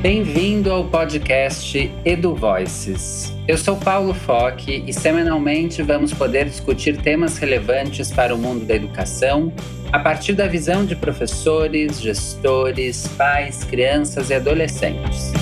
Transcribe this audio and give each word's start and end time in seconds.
Bem-vindo 0.00 0.70
ao 0.70 0.84
podcast 0.84 1.90
Edu 2.04 2.32
Voices. 2.32 3.32
Eu 3.48 3.58
sou 3.58 3.76
Paulo 3.76 4.14
Foque 4.14 4.84
e 4.86 4.92
semanalmente 4.92 5.82
vamos 5.82 6.14
poder 6.14 6.44
discutir 6.44 6.96
temas 6.98 7.36
relevantes 7.36 8.12
para 8.12 8.32
o 8.32 8.38
mundo 8.38 8.64
da 8.64 8.76
educação 8.76 9.52
a 9.90 9.98
partir 9.98 10.34
da 10.34 10.46
visão 10.46 10.86
de 10.86 10.94
professores, 10.94 12.00
gestores, 12.00 13.08
pais, 13.18 13.64
crianças 13.64 14.30
e 14.30 14.34
adolescentes. 14.34 15.32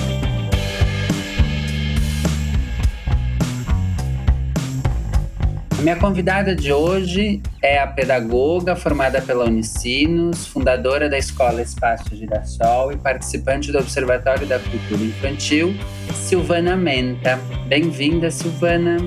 Minha 5.81 5.95
convidada 5.95 6.55
de 6.55 6.73
hoje 6.73 7.39
é 7.61 7.77
a 7.77 7.85
pedagoga 7.85 8.75
formada 8.75 9.21
pela 9.21 9.45
Unicinos, 9.45 10.47
fundadora 10.47 11.07
da 11.07 11.17
Escola 11.17 11.61
Espaço 11.61 12.15
Girassol 12.15 12.93
e 12.93 12.97
participante 12.97 13.71
do 13.71 13.77
Observatório 13.77 14.47
da 14.47 14.57
Cultura 14.57 15.03
Infantil, 15.03 15.75
Silvana 16.15 16.75
Menta. 16.75 17.39
Bem-vinda, 17.67 18.31
Silvana. 18.31 18.97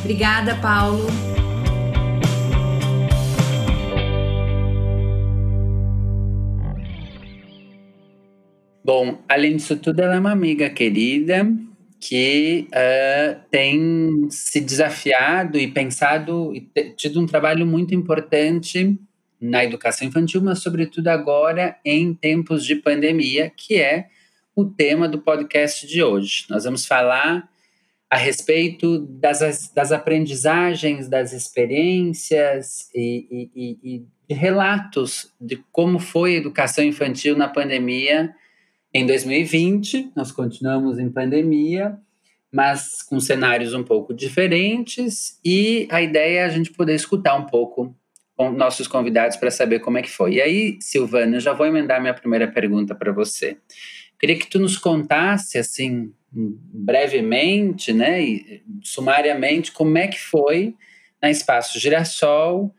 Obrigada, 0.00 0.54
Paulo. 0.56 1.06
Bom, 8.84 9.18
além 9.28 9.56
disso 9.56 9.76
tudo, 9.76 10.00
ela 10.00 10.14
é 10.14 10.20
uma 10.20 10.30
amiga 10.30 10.70
querida 10.70 11.44
que 12.06 12.68
uh, 12.68 13.40
tem 13.50 14.28
se 14.28 14.60
desafiado 14.60 15.58
e 15.58 15.66
pensado 15.66 16.52
e 16.54 16.60
tido 16.98 17.18
um 17.18 17.24
trabalho 17.24 17.66
muito 17.66 17.94
importante 17.94 18.98
na 19.40 19.64
educação 19.64 20.06
infantil, 20.06 20.42
mas 20.42 20.58
sobretudo 20.58 21.08
agora 21.08 21.78
em 21.82 22.12
tempos 22.12 22.62
de 22.66 22.76
pandemia, 22.76 23.50
que 23.56 23.80
é 23.80 24.08
o 24.54 24.66
tema 24.66 25.08
do 25.08 25.18
podcast 25.18 25.86
de 25.86 26.02
hoje. 26.02 26.44
Nós 26.50 26.64
vamos 26.64 26.84
falar 26.84 27.48
a 28.10 28.16
respeito 28.18 28.98
das, 28.98 29.70
das 29.74 29.90
aprendizagens, 29.90 31.08
das 31.08 31.32
experiências 31.32 32.90
e, 32.94 33.26
e, 33.54 33.78
e, 33.82 34.04
e 34.28 34.34
relatos 34.34 35.32
de 35.40 35.56
como 35.72 35.98
foi 35.98 36.34
a 36.34 36.38
educação 36.38 36.84
infantil 36.84 37.34
na 37.34 37.48
pandemia 37.48 38.34
em 38.94 39.04
2020, 39.04 40.12
nós 40.14 40.30
continuamos 40.30 41.00
em 41.00 41.10
pandemia, 41.10 41.98
mas 42.52 43.02
com 43.02 43.18
cenários 43.18 43.74
um 43.74 43.82
pouco 43.82 44.14
diferentes, 44.14 45.40
e 45.44 45.88
a 45.90 46.00
ideia 46.00 46.40
é 46.40 46.44
a 46.44 46.48
gente 46.48 46.70
poder 46.70 46.94
escutar 46.94 47.34
um 47.34 47.46
pouco 47.46 47.92
com 48.36 48.52
nossos 48.52 48.86
convidados 48.86 49.36
para 49.36 49.50
saber 49.50 49.80
como 49.80 49.98
é 49.98 50.02
que 50.02 50.10
foi. 50.10 50.34
E 50.34 50.40
aí, 50.40 50.78
Silvana, 50.80 51.36
eu 51.36 51.40
já 51.40 51.52
vou 51.52 51.66
emendar 51.66 52.00
minha 52.00 52.14
primeira 52.14 52.46
pergunta 52.46 52.94
para 52.94 53.12
você. 53.12 53.58
Queria 54.18 54.38
que 54.38 54.46
tu 54.46 54.60
nos 54.60 54.78
contasse, 54.78 55.58
assim, 55.58 56.12
brevemente, 56.32 57.92
né, 57.92 58.22
e 58.22 58.62
sumariamente, 58.82 59.72
como 59.72 59.98
é 59.98 60.06
que 60.06 60.20
foi 60.20 60.76
na 61.20 61.30
Espaço 61.30 61.80
Girassol 61.80 62.72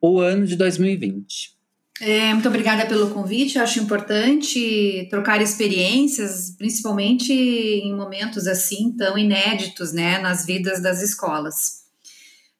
o 0.00 0.20
ano 0.20 0.46
de 0.46 0.54
2020. 0.54 1.55
É, 2.00 2.32
muito 2.34 2.48
obrigada 2.48 2.86
pelo 2.86 3.10
convite. 3.10 3.56
Eu 3.56 3.62
acho 3.62 3.80
importante 3.80 5.06
trocar 5.08 5.40
experiências, 5.40 6.54
principalmente 6.56 7.32
em 7.32 7.94
momentos 7.94 8.46
assim 8.46 8.92
tão 8.96 9.16
inéditos, 9.16 9.92
né, 9.92 10.18
nas 10.18 10.44
vidas 10.44 10.82
das 10.82 11.00
escolas. 11.00 11.86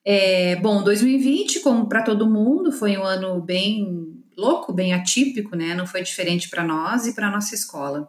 É, 0.04 0.56
bom, 0.56 0.82
2020, 0.82 1.60
como 1.60 1.88
para 1.88 2.02
todo 2.02 2.30
mundo, 2.30 2.72
foi 2.72 2.96
um 2.96 3.02
ano 3.02 3.40
bem 3.40 4.22
louco, 4.36 4.72
bem 4.72 4.92
atípico, 4.94 5.56
né? 5.56 5.74
Não 5.74 5.86
foi 5.86 6.02
diferente 6.02 6.48
para 6.48 6.62
nós 6.62 7.06
e 7.06 7.14
para 7.14 7.30
nossa 7.30 7.54
escola. 7.54 8.08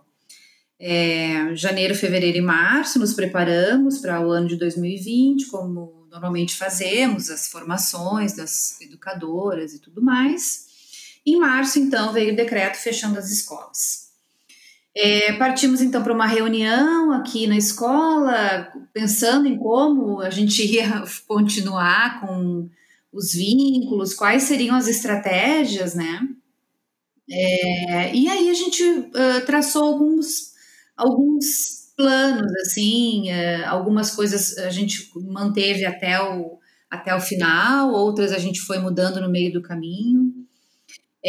É, 0.80 1.56
janeiro, 1.56 1.96
fevereiro 1.96 2.38
e 2.38 2.42
março, 2.42 3.00
nos 3.00 3.14
preparamos 3.14 3.98
para 3.98 4.22
o 4.22 4.30
ano 4.30 4.48
de 4.48 4.58
2020, 4.58 5.48
como 5.48 6.08
normalmente 6.12 6.56
fazemos, 6.56 7.32
as 7.32 7.48
formações 7.48 8.36
das 8.36 8.80
educadoras 8.80 9.74
e 9.74 9.80
tudo 9.80 10.02
mais. 10.02 10.67
Em 11.28 11.36
março, 11.38 11.78
então, 11.78 12.14
veio 12.14 12.32
o 12.32 12.36
decreto 12.38 12.78
fechando 12.78 13.20
as 13.20 13.30
escolas. 13.30 14.08
É, 14.96 15.34
partimos 15.34 15.82
então 15.82 16.02
para 16.02 16.14
uma 16.14 16.26
reunião 16.26 17.12
aqui 17.12 17.46
na 17.46 17.58
escola, 17.58 18.72
pensando 18.94 19.46
em 19.46 19.58
como 19.58 20.22
a 20.22 20.30
gente 20.30 20.66
ia 20.66 21.04
continuar 21.28 22.22
com 22.22 22.70
os 23.12 23.34
vínculos, 23.34 24.14
quais 24.14 24.44
seriam 24.44 24.74
as 24.74 24.88
estratégias, 24.88 25.94
né? 25.94 26.28
É, 27.30 28.16
e 28.16 28.30
aí 28.30 28.50
a 28.50 28.54
gente 28.54 28.82
uh, 28.84 29.46
traçou 29.46 29.84
alguns, 29.84 30.54
alguns 30.96 31.92
planos, 31.98 32.50
assim, 32.62 33.26
uh, 33.32 33.68
algumas 33.68 34.12
coisas 34.16 34.58
a 34.60 34.70
gente 34.70 35.12
manteve 35.16 35.86
até 35.86 36.22
o, 36.22 36.58
até 36.90 37.14
o 37.14 37.20
final, 37.20 37.92
outras 37.92 38.32
a 38.32 38.40
gente 38.40 38.62
foi 38.62 38.80
mudando 38.80 39.20
no 39.20 39.30
meio 39.30 39.52
do 39.52 39.62
caminho. 39.62 40.47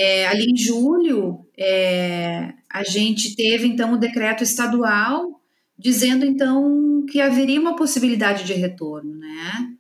É, 0.01 0.29
ali 0.29 0.53
em 0.53 0.57
julho, 0.57 1.45
é, 1.59 2.53
a 2.71 2.85
gente 2.85 3.35
teve 3.35 3.67
então 3.67 3.95
o 3.95 3.99
decreto 3.99 4.45
estadual 4.45 5.41
dizendo 5.77 6.25
então 6.25 7.05
que 7.11 7.21
haveria 7.21 7.61
uma 7.61 7.75
possibilidade 7.75 8.45
de 8.45 8.53
retorno, 8.53 9.17
né? 9.17 9.75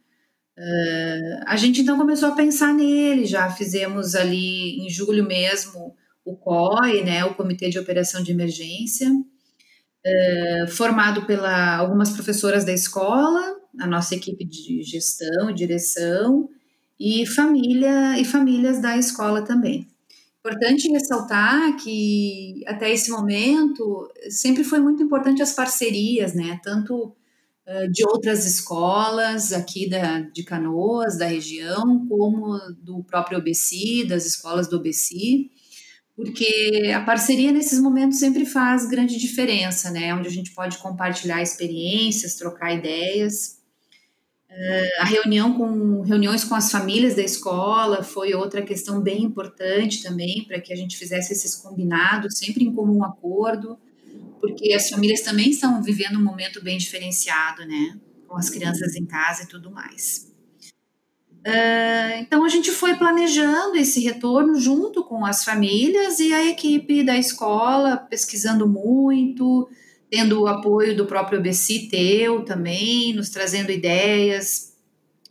Uh, 0.59 1.45
a 1.47 1.56
gente 1.56 1.83
então 1.83 1.97
começou 1.97 2.31
a 2.31 2.34
pensar 2.34 2.75
nele, 2.75 3.27
já 3.27 3.49
fizemos 3.49 4.17
ali 4.17 4.81
em 4.81 4.91
julho 4.91 5.25
mesmo 5.25 5.95
o 6.25 6.37
COI, 6.37 7.05
né, 7.05 7.25
o 7.25 7.35
Comitê 7.37 7.71
de 7.71 7.79
Operação 7.79 8.25
de 8.25 8.33
Emergência, 8.33 9.09
uh, 9.09 10.69
formado 10.69 11.27
pela 11.27 11.77
algumas 11.77 12.11
professoras 12.11 12.65
da 12.65 12.73
escola, 12.73 13.56
a 13.79 13.87
nossa 13.87 14.17
equipe 14.17 14.45
de 14.45 14.83
gestão 14.83 15.49
e 15.49 15.55
direção, 15.55 16.49
e 16.99 17.25
família 17.25 18.19
e 18.19 18.25
famílias 18.25 18.83
da 18.83 18.97
escola 18.97 19.43
também. 19.43 19.87
Importante 20.48 20.88
ressaltar 20.91 21.76
que 21.76 22.62
até 22.66 22.91
esse 22.91 23.10
momento 23.10 24.10
sempre 24.31 24.64
foi 24.64 24.81
muito 24.81 25.03
importante 25.03 25.42
as 25.42 25.53
parcerias, 25.53 26.34
né? 26.34 26.59
Tanto 26.62 27.14
de 27.92 28.03
outras 28.06 28.47
escolas 28.47 29.53
aqui 29.53 29.88
da, 29.91 30.20
de 30.20 30.42
Canoas, 30.42 31.19
da 31.19 31.26
região, 31.26 32.06
como 32.08 32.58
do 32.82 33.04
próprio 33.04 33.38
OBC, 33.38 34.06
das 34.08 34.25
escolas 34.25 34.69
do 34.69 34.76
OBC, 34.76 35.50
porque 36.16 36.91
a 36.94 37.00
parceria 37.03 37.53
nesses 37.53 37.78
momentos 37.78 38.19
sempre 38.19 38.47
faz 38.47 38.88
grande 38.88 39.19
diferença, 39.19 39.91
né? 39.91 40.14
Onde 40.14 40.28
a 40.28 40.31
gente 40.31 40.53
pode 40.53 40.78
compartilhar 40.78 41.42
experiências, 41.42 42.37
trocar 42.37 42.75
ideias. 42.75 43.57
Uh, 44.50 45.00
a 45.00 45.04
reunião 45.04 45.53
com 45.53 46.00
reuniões 46.00 46.42
com 46.42 46.54
as 46.54 46.70
famílias 46.70 47.14
da 47.14 47.22
escola 47.22 48.03
foi 48.03 48.32
outra 48.32 48.62
questão 48.62 48.98
bem 49.00 49.22
importante 49.22 50.03
também 50.03 50.42
para 50.44 50.59
que 50.59 50.72
a 50.72 50.76
gente 50.76 50.97
fizesse 50.97 51.34
esses 51.34 51.54
combinados 51.54 52.38
sempre 52.38 52.64
em 52.64 52.75
comum 52.75 53.04
acordo, 53.04 53.78
porque 54.41 54.72
as 54.72 54.88
famílias 54.88 55.20
também 55.20 55.50
estão 55.50 55.82
vivendo 55.82 56.19
um 56.19 56.25
momento 56.25 56.64
bem 56.64 56.78
diferenciado, 56.78 57.66
né, 57.66 57.98
com 58.26 58.38
as 58.38 58.48
crianças 58.48 58.94
em 58.94 59.04
casa 59.04 59.42
e 59.42 59.47
tudo 59.47 59.70
mais. 59.70 60.32
Uh, 61.47 62.19
então 62.19 62.42
a 62.44 62.48
gente 62.48 62.70
foi 62.70 62.94
planejando 62.97 63.76
esse 63.76 64.00
retorno 64.00 64.58
junto 64.58 65.04
com 65.04 65.25
as 65.25 65.44
famílias 65.44 66.20
e 66.20 66.32
a 66.32 66.44
equipe 66.44 67.04
da 67.04 67.16
escola 67.16 67.97
pesquisando 67.97 68.66
muito, 68.66 69.69
tendo 70.10 70.41
o 70.42 70.46
apoio 70.46 70.96
do 70.96 71.06
próprio 71.06 71.38
ABC 71.38 71.88
teu 71.91 72.44
também, 72.44 73.12
nos 73.14 73.30
trazendo 73.30 73.70
ideias 73.70 74.74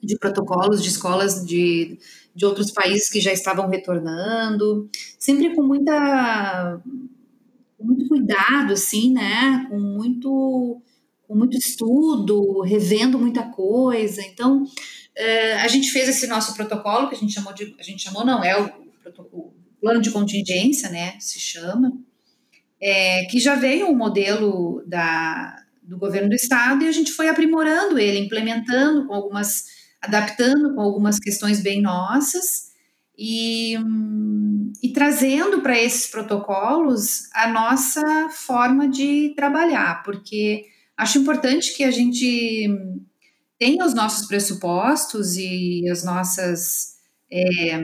de 0.02 0.18
protocolos 0.18 0.82
de 0.82 0.90
escolas 0.90 1.46
de, 1.46 1.98
de 2.36 2.46
outros 2.46 2.72
países 2.72 3.10
que 3.10 3.20
já 3.20 3.34
estavam 3.34 3.68
retornando, 3.68 4.90
sempre 5.18 5.56
com 5.56 5.64
muita 5.64 6.80
com 7.78 7.86
muito 7.86 8.08
cuidado, 8.08 8.74
assim, 8.74 9.14
né? 9.14 9.68
Com 9.70 9.80
muito, 9.80 10.82
com 11.28 11.36
muito 11.36 11.58
estudo, 11.58 12.62
revendo 12.62 13.20
muita 13.20 13.44
coisa. 13.44 14.22
Então, 14.24 14.66
é, 15.16 15.54
a 15.56 15.68
gente 15.68 15.92
fez 15.92 16.10
esse 16.10 16.26
nosso 16.28 16.56
protocolo, 16.56 17.08
que 17.08 17.16
a 17.16 17.18
gente 17.18 17.34
chamou 17.34 17.54
de. 17.54 17.76
A 17.80 17.84
gente 17.84 18.02
chamou, 18.02 18.26
não, 18.26 18.44
é 18.44 18.60
o, 18.60 18.72
o 19.32 19.54
plano 19.80 20.02
de 20.02 20.12
contingência, 20.12 20.90
né? 20.90 21.20
Se 21.20 21.40
chama 21.40 21.94
é, 22.82 23.26
que 23.26 23.40
já 23.40 23.56
veio 23.56 23.88
um 23.88 23.96
modelo 23.96 24.84
da, 24.88 25.56
do 25.82 25.98
governo 25.98 26.30
do 26.30 26.36
estado 26.36 26.84
e 26.84 26.88
a 26.88 26.92
gente 26.92 27.12
foi 27.12 27.30
aprimorando 27.30 27.98
ele, 27.98 28.20
implementando 28.20 29.08
com 29.08 29.14
algumas, 29.14 29.66
adaptando 30.02 30.76
com 30.76 30.82
algumas 30.82 31.18
questões 31.18 31.62
bem 31.62 31.82
nossas 31.82 32.72
e, 33.18 33.76
e 34.84 34.90
trazendo 34.94 35.62
para 35.62 35.78
esses 35.78 36.08
protocolos 36.08 37.30
a 37.34 37.48
nossa 37.48 38.30
forma 38.30 38.88
de 38.88 39.34
trabalhar, 39.36 40.04
porque 40.04 40.66
acho 40.96 41.20
importante 41.20 41.76
que 41.76 41.84
a 41.84 41.92
gente 41.92 42.68
tenha 43.58 43.86
os 43.86 43.94
nossos 43.94 44.28
pressupostos 44.28 45.36
e 45.36 45.90
as 45.90 46.04
nossas 46.04 46.97
é, 47.32 47.80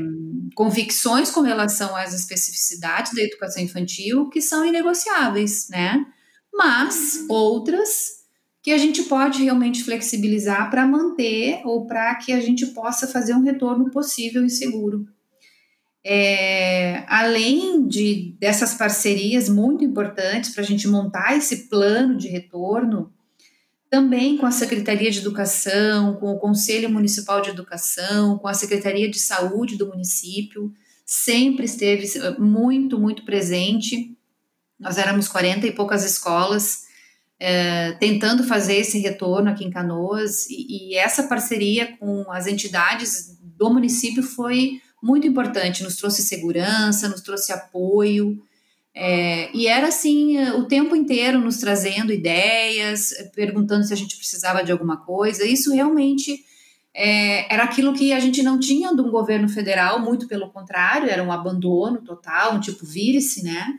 convicções 0.56 1.30
com 1.30 1.42
relação 1.42 1.96
às 1.96 2.14
especificidades 2.14 3.14
da 3.14 3.22
educação 3.22 3.62
infantil 3.62 4.30
que 4.30 4.42
são 4.42 4.66
inegociáveis, 4.66 5.68
né? 5.70 6.06
mas 6.54 7.26
outras 7.28 8.24
que 8.62 8.72
a 8.72 8.78
gente 8.78 9.04
pode 9.04 9.44
realmente 9.44 9.84
flexibilizar 9.84 10.70
para 10.70 10.88
manter 10.88 11.62
ou 11.66 11.86
para 11.86 12.16
que 12.16 12.32
a 12.32 12.40
gente 12.40 12.68
possa 12.68 13.08
fazer 13.08 13.34
um 13.34 13.42
retorno 13.42 13.92
possível 13.92 14.46
e 14.46 14.50
seguro. 14.50 15.06
É, 16.06 17.04
além 17.08 17.88
de 17.88 18.36
dessas 18.40 18.74
parcerias 18.74 19.50
muito 19.50 19.84
importantes 19.84 20.54
para 20.54 20.64
a 20.64 20.66
gente 20.66 20.88
montar 20.88 21.36
esse 21.36 21.68
plano 21.68 22.18
de 22.18 22.28
retorno, 22.28 23.13
também 23.94 24.38
com 24.38 24.48
a 24.48 24.52
Secretaria 24.52 25.12
de 25.12 25.20
Educação, 25.20 26.16
com 26.16 26.32
o 26.32 26.40
Conselho 26.40 26.90
Municipal 26.90 27.42
de 27.42 27.52
Educação, 27.52 28.40
com 28.40 28.48
a 28.48 28.54
Secretaria 28.56 29.08
de 29.08 29.20
Saúde 29.20 29.78
do 29.78 29.86
município, 29.86 30.74
sempre 31.06 31.66
esteve 31.66 32.08
muito, 32.40 32.98
muito 32.98 33.24
presente. 33.24 34.18
Nós 34.80 34.98
éramos 34.98 35.28
40 35.28 35.68
e 35.68 35.72
poucas 35.72 36.04
escolas 36.04 36.86
é, 37.40 37.92
tentando 38.00 38.44
fazer 38.44 38.78
esse 38.78 38.98
retorno 38.98 39.52
aqui 39.52 39.64
em 39.64 39.70
Canoas, 39.70 40.48
e, 40.50 40.90
e 40.90 40.96
essa 40.96 41.28
parceria 41.28 41.96
com 41.98 42.26
as 42.32 42.48
entidades 42.48 43.38
do 43.44 43.72
município 43.72 44.24
foi 44.24 44.82
muito 45.04 45.28
importante, 45.28 45.84
nos 45.84 45.98
trouxe 45.98 46.24
segurança, 46.24 47.08
nos 47.08 47.22
trouxe 47.22 47.52
apoio. 47.52 48.42
É, 48.96 49.50
e 49.56 49.68
era 49.68 49.88
assim, 49.88 50.38
o 50.52 50.66
tempo 50.66 50.96
inteiro 50.96 51.40
nos 51.40 51.58
trazendo 51.58 52.14
ideias, 52.14 53.10
perguntando 53.36 53.84
se 53.84 53.94
a 53.94 53.98
gente 53.98 54.16
precisava 54.16 54.64
de 54.64 54.72
alguma 54.72 54.98
coisa. 54.98 55.46
Isso 55.46 55.74
realmente 55.74 56.44
é, 56.94 57.52
era 57.52 57.64
aquilo 57.64 57.94
que 57.94 58.14
a 58.14 58.20
gente 58.20 58.44
não 58.44 58.60
tinha 58.60 58.94
de 58.94 59.02
um 59.02 59.10
governo 59.10 59.50
federal, 59.50 60.00
muito 60.00 60.28
pelo 60.28 60.52
contrário, 60.52 61.10
era 61.10 61.24
um 61.24 61.32
abandono 61.32 62.04
total, 62.04 62.56
um 62.56 62.60
tipo 62.60 62.86
vire-se, 62.86 63.44
né? 63.44 63.74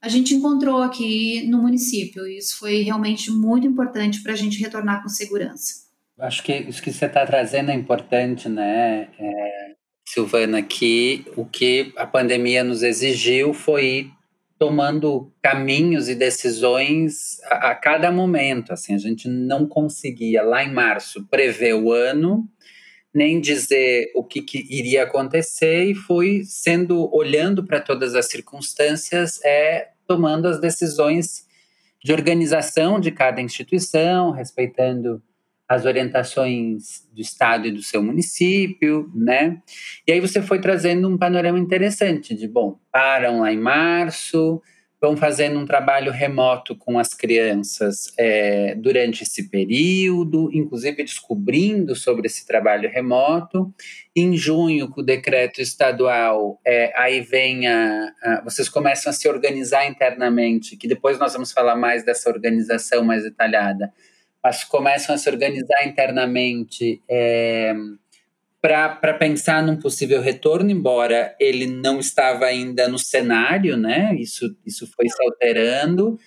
A 0.00 0.08
gente 0.08 0.34
encontrou 0.34 0.82
aqui 0.82 1.46
no 1.48 1.62
município, 1.62 2.26
e 2.26 2.38
isso 2.38 2.58
foi 2.58 2.82
realmente 2.82 3.30
muito 3.30 3.66
importante 3.66 4.22
para 4.22 4.32
a 4.32 4.36
gente 4.36 4.60
retornar 4.60 5.02
com 5.02 5.08
segurança. 5.08 5.86
Acho 6.18 6.42
que 6.42 6.52
isso 6.52 6.82
que 6.82 6.92
você 6.92 7.06
está 7.06 7.24
trazendo 7.24 7.70
é 7.70 7.74
importante, 7.74 8.48
né? 8.48 9.08
É 9.18 9.58
Silvana, 10.08 10.62
que 10.62 11.24
o 11.36 11.44
que 11.44 11.92
a 11.96 12.06
pandemia 12.06 12.64
nos 12.64 12.82
exigiu 12.82 13.52
foi 13.52 14.10
tomando 14.58 15.32
caminhos 15.40 16.08
e 16.08 16.14
decisões 16.14 17.40
a, 17.44 17.70
a, 17.70 17.74
cada 17.74 18.10
momento. 18.10 18.72
Assim, 18.72 18.94
a 18.94 18.98
gente 18.98 19.28
não 19.28 19.66
conseguia 19.66 20.42
lá 20.42 20.64
em 20.64 20.72
março 20.72 21.26
prever 21.28 21.74
o 21.74 21.92
ano, 21.92 22.48
nem 23.14 23.40
dizer 23.40 24.10
o 24.14 24.24
que, 24.24 24.42
que 24.42 24.58
iria 24.68 25.04
acontecer 25.04 25.84
e 25.84 25.94
foi 25.94 26.42
sendo 26.44 27.08
olhando 27.14 27.64
para 27.64 27.80
todas 27.80 28.14
as 28.14 28.26
circunstâncias, 28.26 29.40
é 29.44 29.90
tomando 30.06 30.48
as 30.48 30.60
decisões 30.60 31.46
de 32.02 32.12
organização 32.12 32.98
de 32.98 33.10
cada 33.10 33.40
instituição, 33.40 34.30
respeitando 34.30 35.22
as 35.68 35.84
orientações 35.84 37.06
do 37.12 37.20
estado 37.20 37.66
e 37.68 37.70
do 37.70 37.82
seu 37.82 38.02
município, 38.02 39.10
né? 39.14 39.60
E 40.06 40.12
aí 40.12 40.20
você 40.20 40.40
foi 40.40 40.60
trazendo 40.60 41.06
um 41.08 41.18
panorama 41.18 41.58
interessante 41.58 42.34
de, 42.34 42.48
bom, 42.48 42.78
param 42.90 43.40
lá 43.40 43.52
em 43.52 43.58
março, 43.58 44.62
vão 45.00 45.14
fazendo 45.14 45.58
um 45.58 45.66
trabalho 45.66 46.10
remoto 46.10 46.74
com 46.74 46.98
as 46.98 47.14
crianças 47.14 48.12
é, 48.18 48.74
durante 48.76 49.22
esse 49.22 49.48
período, 49.50 50.50
inclusive 50.52 51.04
descobrindo 51.04 51.94
sobre 51.94 52.26
esse 52.26 52.46
trabalho 52.46 52.88
remoto. 52.88 53.72
Em 54.16 54.36
junho, 54.36 54.88
com 54.88 55.02
o 55.02 55.04
decreto 55.04 55.60
estadual, 55.60 56.58
é, 56.66 56.92
aí 56.96 57.20
vem 57.20 57.68
a, 57.68 58.12
a, 58.22 58.42
Vocês 58.42 58.70
começam 58.70 59.10
a 59.10 59.12
se 59.12 59.28
organizar 59.28 59.86
internamente, 59.86 60.76
que 60.78 60.88
depois 60.88 61.18
nós 61.18 61.34
vamos 61.34 61.52
falar 61.52 61.76
mais 61.76 62.02
dessa 62.02 62.30
organização 62.30 63.04
mais 63.04 63.22
detalhada 63.22 63.92
começam 64.64 65.14
a 65.14 65.18
se 65.18 65.28
organizar 65.28 65.86
internamente 65.86 67.02
é, 67.08 67.74
para 68.60 69.14
pensar 69.14 69.62
num 69.62 69.76
possível 69.76 70.20
retorno, 70.20 70.70
embora 70.70 71.34
ele 71.38 71.66
não 71.66 72.00
estava 72.00 72.46
ainda 72.46 72.88
no 72.88 72.98
cenário, 72.98 73.76
né? 73.76 74.14
Isso, 74.18 74.56
isso 74.66 74.86
foi 74.94 75.08
se 75.08 75.22
alterando. 75.22 76.18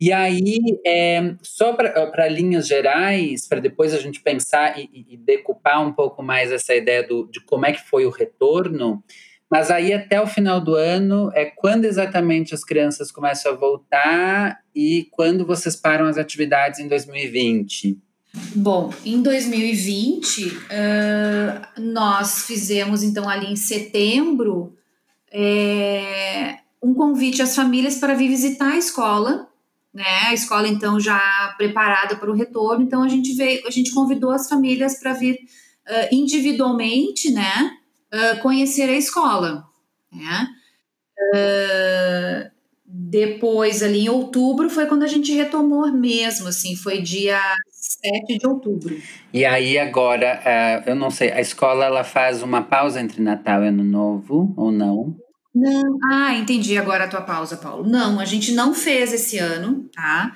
E 0.00 0.12
aí, 0.12 0.58
é, 0.84 1.34
só 1.42 1.72
para 1.72 2.28
linhas 2.28 2.66
gerais, 2.66 3.46
para 3.46 3.60
depois 3.60 3.94
a 3.94 3.98
gente 4.00 4.20
pensar 4.20 4.78
e, 4.78 4.88
e, 4.92 5.16
decupar 5.16 5.86
um 5.86 5.92
pouco 5.92 6.22
mais 6.22 6.50
essa 6.50 6.74
ideia 6.74 7.06
do, 7.06 7.26
de 7.30 7.40
como 7.40 7.64
é 7.64 7.72
que 7.72 7.82
foi 7.82 8.04
o 8.04 8.10
retorno, 8.10 9.02
mas 9.50 9.70
aí 9.70 9.92
até 9.92 10.20
o 10.20 10.26
final 10.26 10.60
do 10.60 10.74
ano 10.74 11.30
é 11.34 11.44
quando 11.44 11.84
exatamente 11.84 12.54
as 12.54 12.64
crianças 12.64 13.12
começam 13.12 13.52
a 13.52 13.54
voltar 13.54 14.58
e 14.74 15.08
quando 15.10 15.46
vocês 15.46 15.76
param 15.76 16.06
as 16.06 16.18
atividades 16.18 16.80
em 16.80 16.88
2020? 16.88 17.98
Bom, 18.56 18.92
em 19.04 19.22
2020 19.22 20.48
uh, 20.48 21.80
nós 21.80 22.46
fizemos 22.46 23.02
então 23.02 23.28
ali 23.28 23.46
em 23.46 23.56
setembro 23.56 24.74
é, 25.30 26.58
um 26.82 26.94
convite 26.94 27.42
às 27.42 27.54
famílias 27.54 27.96
para 27.96 28.14
vir 28.14 28.28
visitar 28.28 28.72
a 28.72 28.76
escola, 28.76 29.48
né? 29.92 30.26
A 30.26 30.34
escola 30.34 30.68
então 30.68 30.98
já 30.98 31.54
preparada 31.56 32.16
para 32.16 32.30
o 32.30 32.34
retorno, 32.34 32.84
então 32.84 33.02
a 33.02 33.08
gente 33.08 33.34
veio, 33.34 33.66
a 33.66 33.70
gente 33.70 33.92
convidou 33.92 34.30
as 34.30 34.48
famílias 34.48 34.98
para 34.98 35.12
vir 35.12 35.34
uh, 35.34 36.14
individualmente, 36.14 37.30
né? 37.30 37.70
Uh, 38.12 38.40
conhecer 38.40 38.88
a 38.88 38.96
escola. 38.96 39.64
Né? 40.12 40.48
Uh, 41.34 42.54
depois, 42.86 43.82
ali 43.82 44.04
em 44.04 44.08
outubro, 44.08 44.70
foi 44.70 44.86
quando 44.86 45.02
a 45.02 45.08
gente 45.08 45.32
retomou 45.32 45.90
mesmo, 45.92 46.48
assim, 46.48 46.76
foi 46.76 47.00
dia 47.00 47.40
7 47.70 48.38
de 48.38 48.46
outubro. 48.46 48.96
E 49.32 49.44
aí 49.44 49.78
agora, 49.78 50.40
uh, 50.40 50.90
eu 50.90 50.94
não 50.94 51.10
sei, 51.10 51.32
a 51.32 51.40
escola 51.40 51.84
ela 51.84 52.04
faz 52.04 52.42
uma 52.42 52.62
pausa 52.62 53.00
entre 53.00 53.20
Natal 53.20 53.64
e 53.64 53.68
Ano 53.68 53.82
Novo 53.82 54.54
ou 54.56 54.70
não? 54.70 55.16
Não, 55.54 55.98
ah, 56.12 56.34
entendi 56.34 56.76
agora 56.76 57.04
a 57.04 57.08
tua 57.08 57.22
pausa, 57.22 57.56
Paulo. 57.56 57.88
Não, 57.88 58.18
a 58.18 58.24
gente 58.24 58.52
não 58.52 58.74
fez 58.74 59.12
esse 59.12 59.38
ano, 59.38 59.88
tá? 59.94 60.32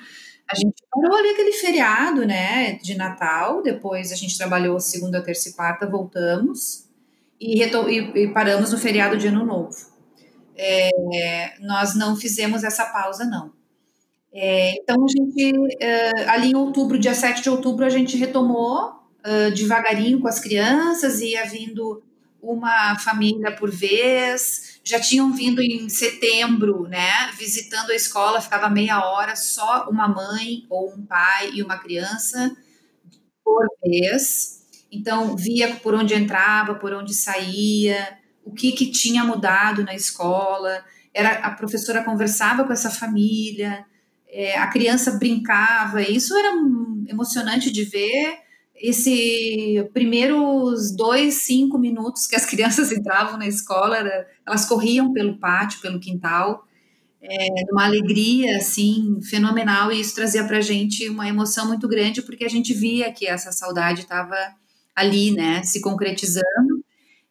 A 0.51 0.55
gente 0.55 0.81
parou 0.89 1.17
ali 1.17 1.29
aquele 1.29 1.51
feriado, 1.51 2.25
né, 2.25 2.73
de 2.81 2.95
Natal, 2.95 3.61
depois 3.61 4.11
a 4.11 4.15
gente 4.15 4.37
trabalhou 4.37 4.79
segunda, 4.79 5.21
terça 5.21 5.49
e 5.49 5.53
quarta, 5.53 5.87
voltamos, 5.87 6.88
e, 7.39 7.63
e, 7.63 8.23
e 8.23 8.27
paramos 8.33 8.71
no 8.71 8.77
feriado 8.77 9.17
de 9.17 9.27
Ano 9.27 9.45
Novo. 9.45 9.75
É, 10.55 11.55
nós 11.61 11.95
não 11.95 12.15
fizemos 12.15 12.63
essa 12.63 12.85
pausa, 12.85 13.25
não. 13.25 13.51
É, 14.31 14.75
então, 14.75 14.97
a 15.03 15.07
gente, 15.07 15.77
é, 15.79 16.29
ali 16.29 16.51
em 16.51 16.55
outubro, 16.55 16.99
dia 16.99 17.15
7 17.15 17.41
de 17.41 17.49
outubro, 17.49 17.85
a 17.85 17.89
gente 17.89 18.17
retomou 18.17 18.97
devagarinho 19.53 20.21
com 20.21 20.29
as 20.29 20.39
crianças, 20.39 21.19
ia 21.19 21.45
vindo 21.45 22.01
uma 22.41 22.97
família 22.97 23.51
por 23.51 23.69
vez, 23.69 24.79
já 24.83 24.99
tinham 24.99 25.31
vindo 25.33 25.61
em 25.61 25.89
setembro, 25.89 26.87
né, 26.87 27.31
visitando 27.37 27.91
a 27.91 27.95
escola, 27.95 28.41
ficava 28.41 28.69
meia 28.69 29.05
hora, 29.05 29.35
só 29.35 29.87
uma 29.89 30.07
mãe 30.07 30.65
ou 30.69 30.93
um 30.93 31.05
pai 31.05 31.51
e 31.53 31.61
uma 31.61 31.77
criança 31.77 32.55
por 33.43 33.67
vez. 33.83 34.58
Então, 34.91 35.35
via 35.35 35.75
por 35.75 35.93
onde 35.93 36.13
entrava, 36.13 36.75
por 36.75 36.93
onde 36.93 37.13
saía, 37.13 38.17
o 38.43 38.51
que, 38.51 38.71
que 38.71 38.91
tinha 38.91 39.23
mudado 39.23 39.83
na 39.83 39.93
escola. 39.93 40.83
Era 41.13 41.39
A 41.39 41.51
professora 41.51 42.03
conversava 42.03 42.63
com 42.63 42.73
essa 42.73 42.89
família, 42.89 43.85
é, 44.27 44.57
a 44.57 44.67
criança 44.67 45.11
brincava. 45.11 46.01
Isso 46.01 46.37
era 46.37 46.53
emocionante 47.07 47.71
de 47.71 47.83
ver. 47.83 48.39
Esse 48.75 49.89
primeiros 49.93 50.95
dois, 50.95 51.35
cinco 51.35 51.77
minutos 51.77 52.25
que 52.25 52.35
as 52.35 52.45
crianças 52.47 52.91
entravam 52.91 53.37
na 53.37 53.47
escola, 53.47 53.97
era, 53.97 54.27
elas 54.47 54.65
corriam 54.65 55.11
pelo 55.13 55.37
pátio, 55.37 55.81
pelo 55.81 55.99
quintal, 55.99 56.65
é, 57.21 57.47
uma 57.71 57.85
alegria 57.85 58.57
assim 58.57 59.19
fenomenal 59.21 59.91
e 59.91 59.99
isso 59.99 60.15
trazia 60.15 60.43
para 60.45 60.57
a 60.57 60.61
gente 60.61 61.09
uma 61.09 61.27
emoção 61.27 61.67
muito 61.67 61.85
grande 61.85 62.21
porque 62.21 62.45
a 62.45 62.49
gente 62.49 62.73
via 62.73 63.11
que 63.11 63.27
essa 63.27 63.51
saudade 63.51 64.01
estava 64.01 64.37
ali, 64.95 65.31
né, 65.31 65.63
se 65.63 65.81
concretizando 65.81 66.83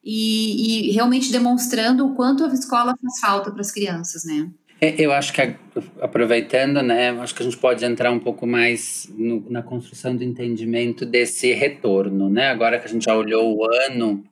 e, 0.03 0.89
e 0.89 0.93
realmente 0.93 1.31
demonstrando 1.31 2.07
o 2.07 2.15
quanto 2.15 2.45
a 2.45 2.49
escola 2.49 2.95
faz 3.01 3.21
falta 3.21 3.51
para 3.51 3.61
as 3.61 3.71
crianças, 3.71 4.25
né? 4.25 4.51
É, 4.81 4.95
eu 4.97 5.13
acho 5.13 5.33
que, 5.33 5.57
aproveitando, 6.01 6.81
né, 6.83 7.11
acho 7.21 7.35
que 7.35 7.43
a 7.43 7.45
gente 7.45 7.57
pode 7.57 7.85
entrar 7.85 8.13
um 8.13 8.21
pouco 8.21 8.47
mais 8.47 9.11
no, 9.13 9.45
na 9.51 9.61
construção 9.61 10.17
do 10.17 10.23
entendimento 10.23 11.05
desse 11.05 11.53
retorno, 11.53 12.31
né? 12.31 12.49
Agora 12.49 12.79
que 12.79 12.87
a 12.87 12.89
gente 12.89 13.05
já 13.05 13.17
olhou 13.17 13.57
o 13.57 13.65
ano, 13.65 14.25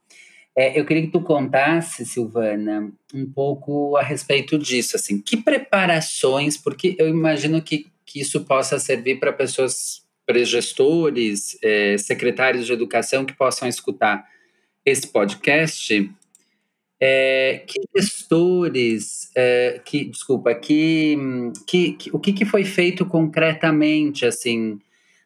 é, 0.56 0.78
eu 0.78 0.87
queria 0.87 1.02
que 1.02 1.12
tu 1.12 1.21
contasse, 1.21 2.06
Silvana, 2.06 2.90
um 3.12 3.26
pouco 3.30 3.97
a 3.97 4.02
respeito 4.02 4.56
disso, 4.56 4.97
assim, 4.97 5.21
que 5.21 5.37
preparações, 5.37 6.56
porque 6.56 6.95
eu 6.99 7.09
imagino 7.09 7.61
que, 7.61 7.87
que 8.06 8.21
isso 8.21 8.45
possa 8.45 8.78
servir 8.78 9.18
para 9.21 9.33
pessoas 9.33 10.05
pré-gestores, 10.26 11.56
é, 11.62 11.97
secretários 11.97 12.66
de 12.66 12.73
educação 12.73 13.25
que 13.25 13.33
possam 13.33 13.68
escutar 13.68 14.26
esse 14.85 15.06
podcast, 15.06 16.11
é, 17.00 17.62
que 17.66 17.80
gestores, 17.97 19.30
é, 19.35 19.80
que, 19.85 20.06
desculpa, 20.06 20.54
que, 20.54 21.16
que, 21.66 21.92
que, 21.92 22.11
o 22.12 22.18
que, 22.18 22.33
que 22.33 22.45
foi 22.45 22.64
feito 22.64 23.06
concretamente, 23.06 24.26
assim, 24.26 24.78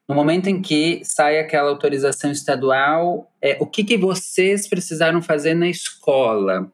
no 0.09 0.14
momento 0.14 0.49
em 0.49 0.61
que 0.61 1.00
sai 1.04 1.38
aquela 1.38 1.71
autorização 1.71 2.33
estadual, 2.33 3.30
é, 3.40 3.57
o 3.61 3.66
que, 3.66 3.85
que 3.85 3.97
vocês 3.97 4.66
precisaram 4.66 5.23
fazer 5.23 5.54
na 5.54 5.69
escola? 5.69 6.71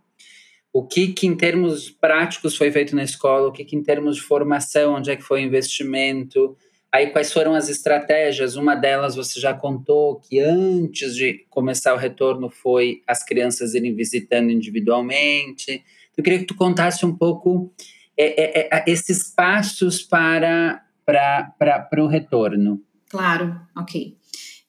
O 0.72 0.82
que, 0.82 1.08
que 1.08 1.26
em 1.26 1.34
termos 1.34 1.90
práticos 1.90 2.56
foi 2.56 2.70
feito 2.70 2.96
na 2.96 3.02
escola? 3.02 3.48
O 3.48 3.52
que, 3.52 3.64
que 3.64 3.76
em 3.76 3.82
termos 3.82 4.16
de 4.16 4.22
formação, 4.22 4.94
onde 4.94 5.10
é 5.10 5.16
que 5.16 5.22
foi 5.22 5.42
o 5.42 5.44
investimento? 5.46 6.56
Aí, 6.96 7.08
quais 7.08 7.30
foram 7.30 7.54
as 7.54 7.68
estratégias? 7.68 8.56
Uma 8.56 8.74
delas 8.74 9.14
você 9.14 9.38
já 9.38 9.52
contou 9.52 10.18
que 10.18 10.40
antes 10.40 11.14
de 11.14 11.44
começar 11.50 11.92
o 11.92 11.98
retorno 11.98 12.48
foi 12.48 13.02
as 13.06 13.22
crianças 13.22 13.74
irem 13.74 13.94
visitando 13.94 14.50
individualmente. 14.50 15.84
Eu 16.16 16.24
queria 16.24 16.38
que 16.38 16.46
tu 16.46 16.54
contasse 16.54 17.04
um 17.04 17.14
pouco 17.14 17.70
é, 18.16 18.42
é, 18.42 18.68
é, 18.78 18.84
esses 18.90 19.24
passos 19.24 20.00
para, 20.00 20.82
para, 21.04 21.52
para, 21.58 21.80
para 21.80 22.02
o 22.02 22.06
retorno. 22.06 22.80
Claro, 23.10 23.60
ok. 23.76 24.16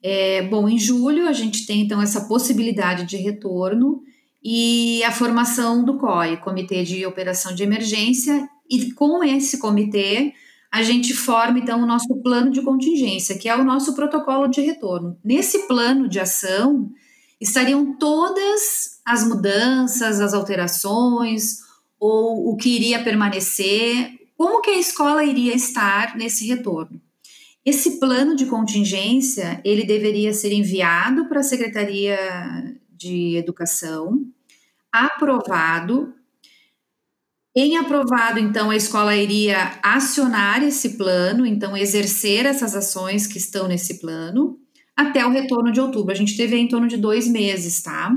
É, 0.04 0.42
bom, 0.42 0.68
em 0.68 0.78
julho 0.78 1.30
a 1.30 1.34
gente 1.34 1.66
tem 1.66 1.80
então 1.80 2.02
essa 2.02 2.28
possibilidade 2.28 3.06
de 3.06 3.16
retorno 3.16 4.02
e 4.44 5.02
a 5.06 5.14
formação 5.14 5.82
do 5.82 5.98
COI, 5.98 6.36
Comitê 6.36 6.84
de 6.84 7.06
Operação 7.06 7.56
de 7.56 7.64
Emergência, 7.64 8.50
e 8.70 8.92
com 8.92 9.24
esse 9.24 9.60
comitê 9.60 10.34
a 10.72 10.84
gente 10.84 11.14
forma 11.14 11.60
então 11.60 11.82
o 11.82 11.86
nosso 11.86 12.16
plano 12.22 12.52
de 12.52 12.62
contingência, 12.62 13.38
que 13.38 13.48
é 13.48 13.56
o 13.56 13.64
nosso 13.64 13.96
protocolo 13.96 14.48
de 14.48 14.62
retorno. 14.62 15.18
Nesse 15.24 15.68
plano 15.68 16.08
de 16.08 16.20
ação 16.20 16.90
estariam 17.40 17.98
todas 17.98 19.00
as 19.06 19.26
mudanças, 19.26 20.20
as 20.20 20.34
alterações, 20.34 21.60
ou 22.00 22.50
o 22.50 22.58
que 22.58 22.70
iria 22.70 23.04
permanecer, 23.04 24.12
como 24.36 24.62
que 24.62 24.70
a 24.70 24.80
escola 24.80 25.24
iria 25.24 25.56
estar 25.56 26.16
nesse 26.16 26.48
retorno. 26.48 27.02
Esse 27.66 28.00
plano 28.00 28.36
de 28.36 28.46
contingência, 28.46 29.62
ele 29.66 29.84
deveria 29.84 30.34
ser 30.34 30.54
enviado 30.54 31.28
para 31.28 31.42
a 31.42 31.44
Secretaria 31.44 32.18
de 32.90 33.36
Educação, 33.36 34.22
aprovado 34.92 36.14
em 37.60 37.78
aprovado, 37.78 38.40
então, 38.40 38.70
a 38.70 38.76
escola 38.76 39.16
iria 39.16 39.80
acionar 39.82 40.64
esse 40.64 40.98
plano, 40.98 41.46
então, 41.46 41.76
exercer 41.76 42.46
essas 42.46 42.76
ações 42.76 43.26
que 43.26 43.38
estão 43.38 43.68
nesse 43.68 44.00
plano, 44.00 44.60
até 44.96 45.26
o 45.26 45.32
retorno 45.32 45.72
de 45.72 45.82
outubro. 45.82 46.12
A 46.12 46.16
gente 46.16 46.38
teve 46.38 46.56
em 46.56 46.68
torno 46.68 46.88
de 46.88 46.98
dois 46.98 47.28
meses, 47.28 47.82
tá? 47.82 48.16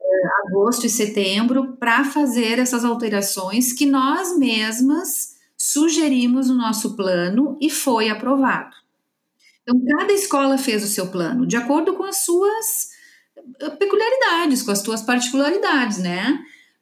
É, 0.00 0.46
agosto 0.48 0.86
e 0.86 0.90
setembro, 0.90 1.76
para 1.76 2.04
fazer 2.04 2.58
essas 2.58 2.84
alterações 2.84 3.72
que 3.72 3.84
nós 3.84 4.38
mesmas 4.38 5.36
sugerimos 5.56 6.48
no 6.48 6.54
nosso 6.54 6.96
plano 6.96 7.58
e 7.60 7.68
foi 7.68 8.08
aprovado. 8.08 8.74
Então, 9.62 9.78
cada 9.98 10.12
escola 10.12 10.56
fez 10.56 10.82
o 10.82 10.88
seu 10.88 11.08
plano, 11.08 11.46
de 11.46 11.56
acordo 11.56 11.94
com 11.94 12.04
as 12.04 12.18
suas 12.24 12.90
peculiaridades, 13.78 14.62
com 14.62 14.70
as 14.70 14.78
suas 14.78 15.02
particularidades, 15.02 15.98
né? 15.98 16.38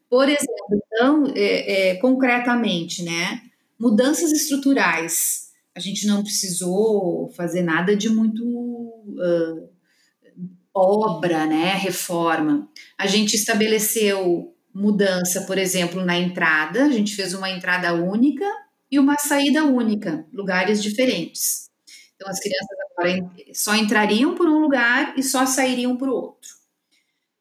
Por 0.09 0.29
exemplo, 0.29 0.81
então, 0.95 1.33
é, 1.35 1.91
é, 1.91 1.95
concretamente, 1.97 3.03
né, 3.03 3.43
mudanças 3.79 4.31
estruturais. 4.33 5.53
A 5.75 5.81
gente 5.81 6.07
não 6.07 6.23
precisou 6.23 7.31
fazer 7.37 7.63
nada 7.63 7.97
de 7.97 8.09
muito 8.09 8.45
uh, 8.45 9.69
obra, 10.73 11.47
né, 11.47 11.75
reforma. 11.75 12.69
A 12.99 13.07
gente 13.07 13.35
estabeleceu 13.35 14.55
mudança, 14.73 15.43
por 15.43 15.59
exemplo, 15.59 16.05
na 16.05 16.17
entrada. 16.17 16.85
A 16.85 16.91
gente 16.91 17.15
fez 17.15 17.35
uma 17.35 17.51
entrada 17.51 17.95
única 17.95 18.45
e 18.91 18.99
uma 18.99 19.17
saída 19.19 19.65
única, 19.65 20.27
lugares 20.33 20.83
diferentes. 20.83 21.71
Então, 22.15 22.29
as 22.29 22.39
crianças 22.39 22.77
agora 22.97 23.31
só 23.53 23.75
entrariam 23.75 24.35
por 24.35 24.49
um 24.49 24.59
lugar 24.59 25.15
e 25.17 25.23
só 25.23 25.47
sairiam 25.47 25.97
por 25.97 26.09
outro. 26.09 26.51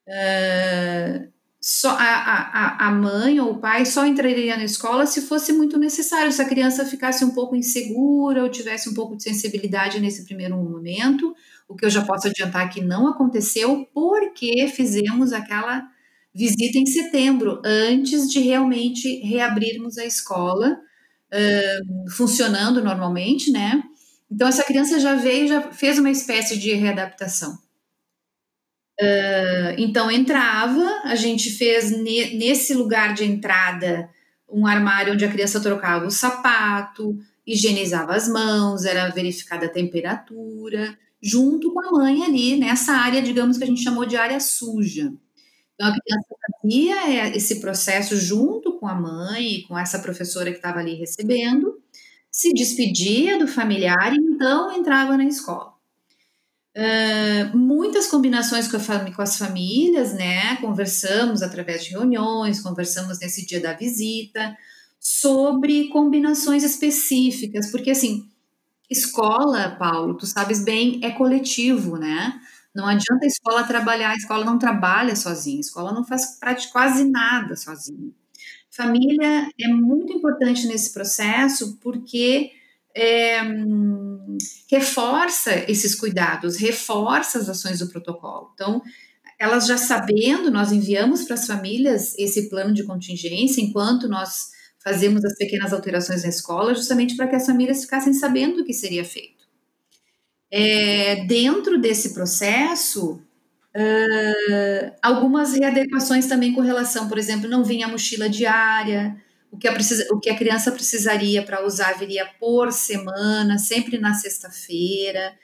Uh, 0.08 1.33
só 1.66 1.92
a, 1.92 1.96
a, 2.04 2.88
a 2.88 2.92
mãe 2.92 3.40
ou 3.40 3.54
o 3.54 3.58
pai 3.58 3.86
só 3.86 4.06
entraria 4.06 4.58
na 4.58 4.66
escola 4.66 5.06
se 5.06 5.22
fosse 5.22 5.54
muito 5.54 5.80
necessário, 5.80 6.30
se 6.30 6.42
a 6.42 6.48
criança 6.48 6.86
ficasse 6.86 7.24
um 7.24 7.30
pouco 7.30 7.56
insegura 7.56 8.44
ou 8.44 8.50
tivesse 8.50 8.90
um 8.90 8.94
pouco 8.94 9.16
de 9.16 9.24
sensibilidade 9.24 9.98
nesse 10.02 10.26
primeiro 10.26 10.58
momento, 10.58 11.34
o 11.66 11.74
que 11.74 11.86
eu 11.86 11.90
já 11.90 12.02
posso 12.04 12.28
adiantar 12.28 12.70
que 12.70 12.82
não 12.82 13.08
aconteceu 13.08 13.88
porque 13.94 14.68
fizemos 14.68 15.32
aquela 15.32 15.88
visita 16.36 16.78
em 16.78 16.86
setembro, 16.86 17.62
antes 17.64 18.30
de 18.30 18.40
realmente 18.40 19.20
reabrirmos 19.22 19.98
a 19.98 20.06
escola, 20.06 20.78
uh, 21.32 22.12
funcionando 22.12 22.84
normalmente, 22.84 23.50
né? 23.52 23.82
Então 24.30 24.50
essa 24.50 24.64
criança 24.64 25.00
já 25.00 25.16
veio, 25.16 25.48
já 25.48 25.62
fez 25.72 25.98
uma 25.98 26.12
espécie 26.12 26.58
de 26.60 26.74
readaptação. 26.74 27.58
Uh, 29.02 29.74
então 29.78 30.12
entrava, 30.12 31.02
a 31.04 31.16
gente 31.16 31.50
fez 31.50 31.90
ne, 31.92 32.36
nesse 32.36 32.74
lugar 32.74 33.14
de 33.14 33.24
entrada 33.24 34.10
um 34.48 34.68
armário 34.68 35.14
onde 35.14 35.26
a 35.26 35.32
criança 35.32 35.60
trocava 35.60 36.06
o 36.06 36.12
sapato, 36.12 37.18
higienizava 37.46 38.16
as 38.16 38.30
mãos, 38.30 38.86
era 38.86 39.10
verificada 39.10 39.66
a 39.66 39.70
temperatura, 39.70 40.96
junto 41.22 41.74
com 41.74 41.82
a 41.88 41.92
mãe 41.92 42.24
ali 42.24 42.56
nessa 42.58 42.94
área, 42.94 43.22
digamos 43.22 43.58
que 43.58 43.64
a 43.64 43.68
gente 43.68 43.84
chamou 43.84 44.06
de 44.06 44.16
área 44.16 44.40
suja. 44.40 45.12
Então 45.74 45.88
a 45.88 45.96
criança 46.00 46.28
fazia 46.62 47.10
é, 47.10 47.36
esse 47.36 47.60
processo 47.60 48.16
junto 48.16 48.78
com 48.78 48.88
a 48.88 48.94
mãe 48.94 49.56
e 49.56 49.68
com 49.68 49.78
essa 49.78 50.00
professora 50.00 50.52
que 50.52 50.58
estava 50.58 50.80
ali 50.80 50.94
recebendo, 50.94 51.82
se 52.30 52.54
despedia 52.54 53.40
do 53.40 53.48
familiar 53.48 54.14
e 54.14 54.18
então 54.18 54.72
entrava 54.72 55.18
na 55.18 55.26
escola. 55.26 55.73
Uh, 56.76 57.56
muitas 57.56 58.08
combinações 58.08 58.68
com, 58.68 58.80
com, 59.14 59.22
as 59.22 59.38
famílias, 59.38 60.14
né? 60.14 60.56
Conversamos 60.58 61.44
através 61.44 61.84
de 61.84 61.92
reuniões, 61.92 62.62
conversamos 62.62 63.20
nesse 63.20 63.46
dia 63.46 63.62
da 63.62 63.74
visita 63.74 64.58
sobre 65.00 65.90
combinações 65.90 66.64
específicas, 66.64 67.70
porque 67.70 67.92
assim, 67.92 68.28
escola, 68.90 69.76
Paulo, 69.78 70.16
tu 70.16 70.26
sabes 70.26 70.64
bem, 70.64 71.00
é 71.04 71.12
coletivo, 71.12 71.98
né? 71.98 72.40
Não 72.74 72.88
adianta 72.88 73.26
a 73.26 73.28
escola 73.28 73.64
trabalhar, 73.66 74.12
a 74.12 74.16
escola 74.16 74.44
não 74.44 74.58
trabalha 74.58 75.16
sozinha, 75.16 75.58
a 75.58 75.60
escola 75.60 75.92
não 75.92 76.04
faz 76.04 76.40
quase 76.72 77.04
nada 77.04 77.56
sozinha. 77.56 78.12
Família 78.72 79.48
é 79.62 79.68
muito 79.68 80.12
importante 80.14 80.66
nesse 80.66 80.92
processo 80.92 81.78
porque 81.80 82.52
é, 82.96 83.42
reforça 84.70 85.70
esses 85.70 85.96
cuidados, 85.96 86.58
reforça 86.58 87.40
as 87.40 87.50
ações 87.50 87.80
do 87.80 87.88
protocolo. 87.88 88.52
Então, 88.54 88.82
elas 89.40 89.66
já 89.66 89.78
sabendo, 89.78 90.52
nós 90.52 90.72
enviamos 90.72 91.24
para 91.24 91.34
as 91.34 91.46
famílias 91.48 92.18
esse 92.18 92.50
plano 92.50 92.74
de 92.74 92.84
contingência 92.84 93.62
enquanto 93.62 94.08
nós 94.08 94.52
fazemos 94.84 95.24
as 95.24 95.36
pequenas 95.38 95.74
alterações 95.74 96.24
na 96.24 96.30
escola, 96.30 96.76
justamente 96.76 97.16
para 97.16 97.28
que 97.28 97.36
as 97.36 97.46
famílias 97.46 97.82
ficassem 97.82 98.14
sabendo 98.14 98.62
o 98.62 98.66
que 98.66 98.74
seria 98.74 99.04
feito. 99.04 99.44
É, 100.52 101.26
dentro 101.26 101.80
desse 101.80 102.14
processo, 102.14 103.14
uh, 103.76 104.96
algumas 105.02 105.54
readequações 105.54 106.28
também 106.28 106.54
com 106.54 106.62
relação, 106.62 107.08
por 107.08 107.18
exemplo, 107.18 107.50
não 107.50 107.64
vinha 107.64 107.88
mochila 107.88 108.30
diária, 108.30 109.16
o 109.54 109.58
que 109.58 109.68
a, 109.68 109.72
precisa, 109.72 110.08
o 110.12 110.20
que 110.20 110.32
a 110.32 110.36
criança 110.36 110.72
precisaria 110.72 111.44
para 111.44 111.64
usar 111.64 111.94
viria 111.94 112.26
por 112.40 112.72
semana, 112.72 113.60
sempre 113.60 114.00
na 114.00 114.16
sexta-feira. 114.16 115.36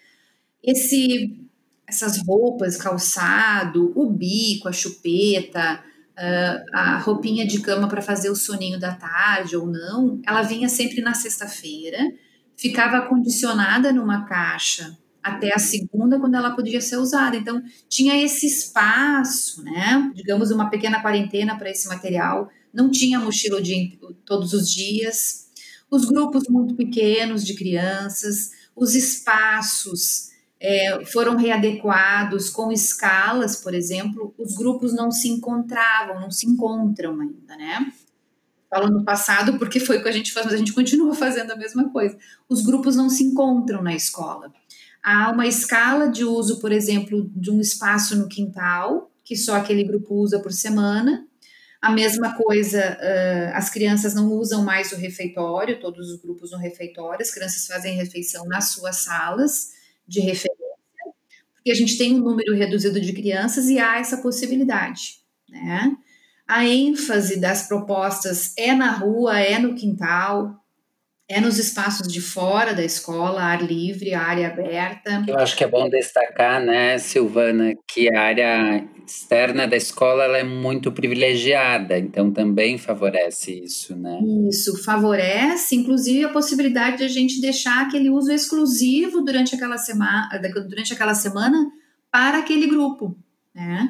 Esse, 0.63 1.39
essas 1.87 2.17
roupas, 2.25 2.75
calçado, 2.75 3.93
o 3.95 4.09
bico, 4.09 4.67
a 4.67 4.71
chupeta, 4.71 5.83
a 6.73 6.97
roupinha 6.97 7.45
de 7.45 7.61
cama 7.61 7.87
para 7.87 8.01
fazer 8.01 8.31
o 8.31 8.35
soninho 8.35 8.79
da 8.79 8.95
tarde 8.95 9.55
ou 9.55 9.67
não, 9.67 10.19
ela 10.25 10.41
vinha 10.41 10.67
sempre 10.67 11.01
na 11.01 11.13
sexta-feira, 11.13 11.99
ficava 12.57 13.07
condicionada 13.07 13.93
numa 13.93 14.25
caixa 14.25 14.97
até 15.23 15.53
a 15.53 15.59
segunda, 15.59 16.19
quando 16.19 16.35
ela 16.35 16.55
podia 16.55 16.81
ser 16.81 16.97
usada. 16.97 17.35
Então, 17.35 17.61
tinha 17.87 18.23
esse 18.23 18.47
espaço, 18.47 19.63
né? 19.63 20.11
Digamos, 20.15 20.51
uma 20.51 20.69
pequena 20.69 21.01
quarentena 21.01 21.57
para 21.57 21.69
esse 21.69 21.87
material 21.87 22.49
não 22.73 22.89
tinha 22.89 23.19
mochila 23.19 23.59
todos 24.25 24.53
os 24.53 24.69
dias, 24.69 25.49
os 25.89 26.05
grupos 26.05 26.43
muito 26.49 26.75
pequenos 26.75 27.43
de 27.45 27.55
crianças, 27.55 28.51
os 28.75 28.95
espaços 28.95 30.29
é, 30.59 31.03
foram 31.05 31.35
readequados 31.35 32.49
com 32.49 32.71
escalas, 32.71 33.55
por 33.55 33.73
exemplo, 33.73 34.33
os 34.37 34.55
grupos 34.55 34.93
não 34.93 35.11
se 35.11 35.29
encontravam, 35.29 36.19
não 36.19 36.29
se 36.29 36.47
encontram 36.47 37.19
ainda, 37.19 37.55
né? 37.55 37.91
Falo 38.69 38.87
no 38.87 39.03
passado 39.03 39.57
porque 39.57 39.79
foi 39.79 39.97
o 39.97 40.03
que 40.03 40.09
a 40.09 40.11
gente 40.11 40.31
faz, 40.31 40.45
mas 40.45 40.53
a 40.53 40.57
gente 40.57 40.73
continua 40.73 41.13
fazendo 41.15 41.51
a 41.51 41.55
mesma 41.55 41.89
coisa. 41.89 42.17
Os 42.47 42.61
grupos 42.61 42.95
não 42.95 43.09
se 43.09 43.23
encontram 43.23 43.81
na 43.81 43.95
escola. 43.95 44.53
Há 45.11 45.31
uma 45.31 45.47
escala 45.47 46.07
de 46.07 46.23
uso, 46.23 46.59
por 46.59 46.71
exemplo, 46.71 47.31
de 47.35 47.49
um 47.49 47.59
espaço 47.59 48.15
no 48.15 48.27
quintal, 48.29 49.09
que 49.23 49.35
só 49.35 49.55
aquele 49.55 49.83
grupo 49.83 50.13
usa 50.13 50.39
por 50.39 50.51
semana, 50.51 51.25
A 51.81 51.91
mesma 51.91 52.35
coisa, 52.35 52.97
uh, 52.99 53.55
as 53.55 53.69
crianças 53.69 54.13
não 54.13 54.33
usam 54.33 54.63
mais 54.63 54.91
o 54.91 54.97
refeitório, 54.97 55.79
todos 55.79 56.11
os 56.11 56.21
grupos 56.21 56.51
no 56.51 56.57
refeitório, 56.57 57.21
as 57.21 57.31
crianças 57.31 57.65
fazem 57.65 57.95
refeição 57.95 58.45
nas 58.45 58.73
suas 58.73 58.97
salas 58.97 59.69
de 60.05 60.19
referência, 60.19 60.65
porque 61.53 61.71
a 61.71 61.75
gente 61.75 61.97
tem 61.97 62.15
um 62.15 62.23
número 62.23 62.53
reduzido 62.53 62.99
de 62.99 63.13
crianças 63.13 63.69
e 63.69 63.79
há 63.79 63.97
essa 63.97 64.17
possibilidade, 64.17 65.21
né? 65.49 65.95
A 66.47 66.65
ênfase 66.65 67.39
das 67.39 67.67
propostas 67.67 68.53
é 68.57 68.73
na 68.73 68.91
rua, 68.91 69.39
é 69.39 69.57
no 69.57 69.75
quintal, 69.75 70.61
é 71.29 71.39
nos 71.39 71.59
espaços 71.59 72.07
de 72.07 72.19
fora 72.19 72.73
da 72.73 72.83
escola, 72.83 73.41
ar 73.41 73.61
livre, 73.61 74.15
área 74.15 74.47
aberta. 74.47 75.23
Eu 75.27 75.37
acho 75.37 75.55
que 75.55 75.63
é 75.63 75.67
bom 75.67 75.87
destacar, 75.87 76.59
né, 76.59 76.97
Silvana, 76.97 77.75
que 77.87 78.11
a 78.11 78.19
área 78.19 78.83
externa 79.05 79.67
da 79.67 79.77
escola 79.77 80.23
ela 80.23 80.39
é 80.39 80.43
muito 80.43 80.91
privilegiada, 80.91 81.99
então 81.99 82.31
também 82.31 82.79
favorece 82.79 83.63
isso, 83.63 83.95
né? 83.95 84.19
Isso, 84.49 84.83
favorece, 84.83 85.75
inclusive 85.75 86.25
a 86.25 86.29
possibilidade 86.29 86.97
de 86.97 87.03
a 87.03 87.07
gente 87.07 87.39
deixar 87.39 87.85
aquele 87.85 88.09
uso 88.09 88.31
exclusivo 88.31 89.21
durante 89.21 89.55
aquela 89.55 89.77
semana, 89.77 90.29
durante 90.67 90.93
aquela 90.93 91.13
semana 91.13 91.57
para 92.11 92.39
aquele 92.39 92.65
grupo, 92.65 93.15
né? 93.53 93.87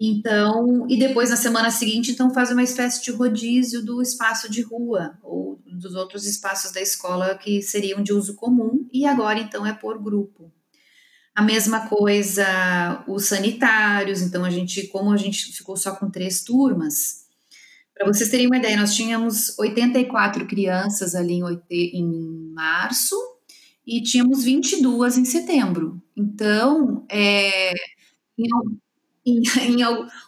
Então, 0.00 0.86
e 0.88 0.98
depois 0.98 1.28
na 1.28 1.36
semana 1.36 1.70
seguinte, 1.70 2.10
então 2.10 2.32
faz 2.32 2.50
uma 2.50 2.62
espécie 2.62 3.02
de 3.02 3.10
rodízio 3.10 3.84
do 3.84 4.00
espaço 4.00 4.50
de 4.50 4.62
rua 4.62 5.18
ou 5.22 5.60
dos 5.66 5.94
outros 5.94 6.26
espaços 6.26 6.72
da 6.72 6.80
escola 6.80 7.36
que 7.36 7.60
seriam 7.60 8.02
de 8.02 8.10
uso 8.10 8.34
comum 8.34 8.88
e 8.90 9.04
agora 9.04 9.38
então 9.38 9.66
é 9.66 9.74
por 9.74 10.02
grupo. 10.02 10.50
A 11.34 11.42
mesma 11.42 11.86
coisa 11.86 13.04
os 13.06 13.26
sanitários, 13.26 14.22
então 14.22 14.42
a 14.42 14.50
gente, 14.50 14.86
como 14.86 15.12
a 15.12 15.18
gente 15.18 15.52
ficou 15.52 15.76
só 15.76 15.94
com 15.94 16.10
três 16.10 16.42
turmas, 16.42 17.26
para 17.94 18.06
vocês 18.06 18.30
terem 18.30 18.46
uma 18.46 18.56
ideia, 18.56 18.78
nós 18.78 18.94
tínhamos 18.94 19.58
84 19.58 20.46
crianças 20.46 21.14
ali 21.14 21.40
em, 21.40 21.60
em 21.70 22.52
março 22.54 23.14
e 23.86 24.02
tínhamos 24.02 24.44
22 24.44 25.18
em 25.18 25.26
setembro. 25.26 26.02
Então, 26.16 27.04
é, 27.10 27.72
em, 28.38 28.48
em, 29.24 29.42
em 29.60 29.76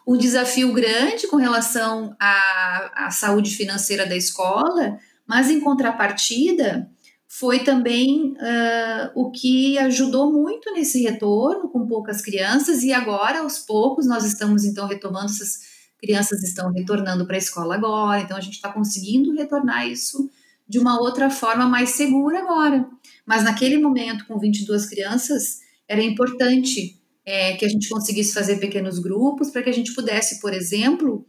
um 0.06 0.16
desafio 0.16 0.72
grande 0.72 1.26
com 1.28 1.36
relação 1.36 2.16
à, 2.20 3.06
à 3.06 3.10
saúde 3.10 3.54
financeira 3.54 4.06
da 4.06 4.16
escola, 4.16 4.98
mas 5.26 5.50
em 5.50 5.60
contrapartida 5.60 6.90
foi 7.28 7.60
também 7.60 8.32
uh, 8.32 9.10
o 9.14 9.30
que 9.30 9.78
ajudou 9.78 10.30
muito 10.30 10.70
nesse 10.72 11.02
retorno 11.02 11.68
com 11.70 11.86
poucas 11.86 12.20
crianças 12.20 12.82
e 12.82 12.92
agora 12.92 13.40
aos 13.40 13.58
poucos 13.58 14.06
nós 14.06 14.24
estamos 14.26 14.64
então 14.64 14.86
retomando 14.86 15.26
essas 15.26 15.72
crianças 15.98 16.42
estão 16.42 16.70
retornando 16.70 17.24
para 17.26 17.36
a 17.36 17.38
escola 17.38 17.74
agora, 17.74 18.20
então 18.20 18.36
a 18.36 18.40
gente 18.40 18.54
está 18.54 18.70
conseguindo 18.70 19.32
retornar 19.32 19.88
isso 19.88 20.28
de 20.68 20.78
uma 20.78 21.00
outra 21.00 21.30
forma 21.30 21.66
mais 21.66 21.90
segura 21.90 22.40
agora. 22.40 22.86
Mas 23.24 23.44
naquele 23.44 23.78
momento, 23.78 24.26
com 24.26 24.38
22 24.38 24.86
crianças, 24.86 25.60
era 25.88 26.02
importante 26.02 27.00
é, 27.24 27.54
que 27.54 27.64
a 27.64 27.68
gente 27.68 27.88
conseguisse 27.88 28.34
fazer 28.34 28.56
pequenos 28.56 28.98
grupos 28.98 29.50
para 29.50 29.62
que 29.62 29.70
a 29.70 29.74
gente 29.74 29.94
pudesse, 29.94 30.40
por 30.40 30.52
exemplo, 30.52 31.26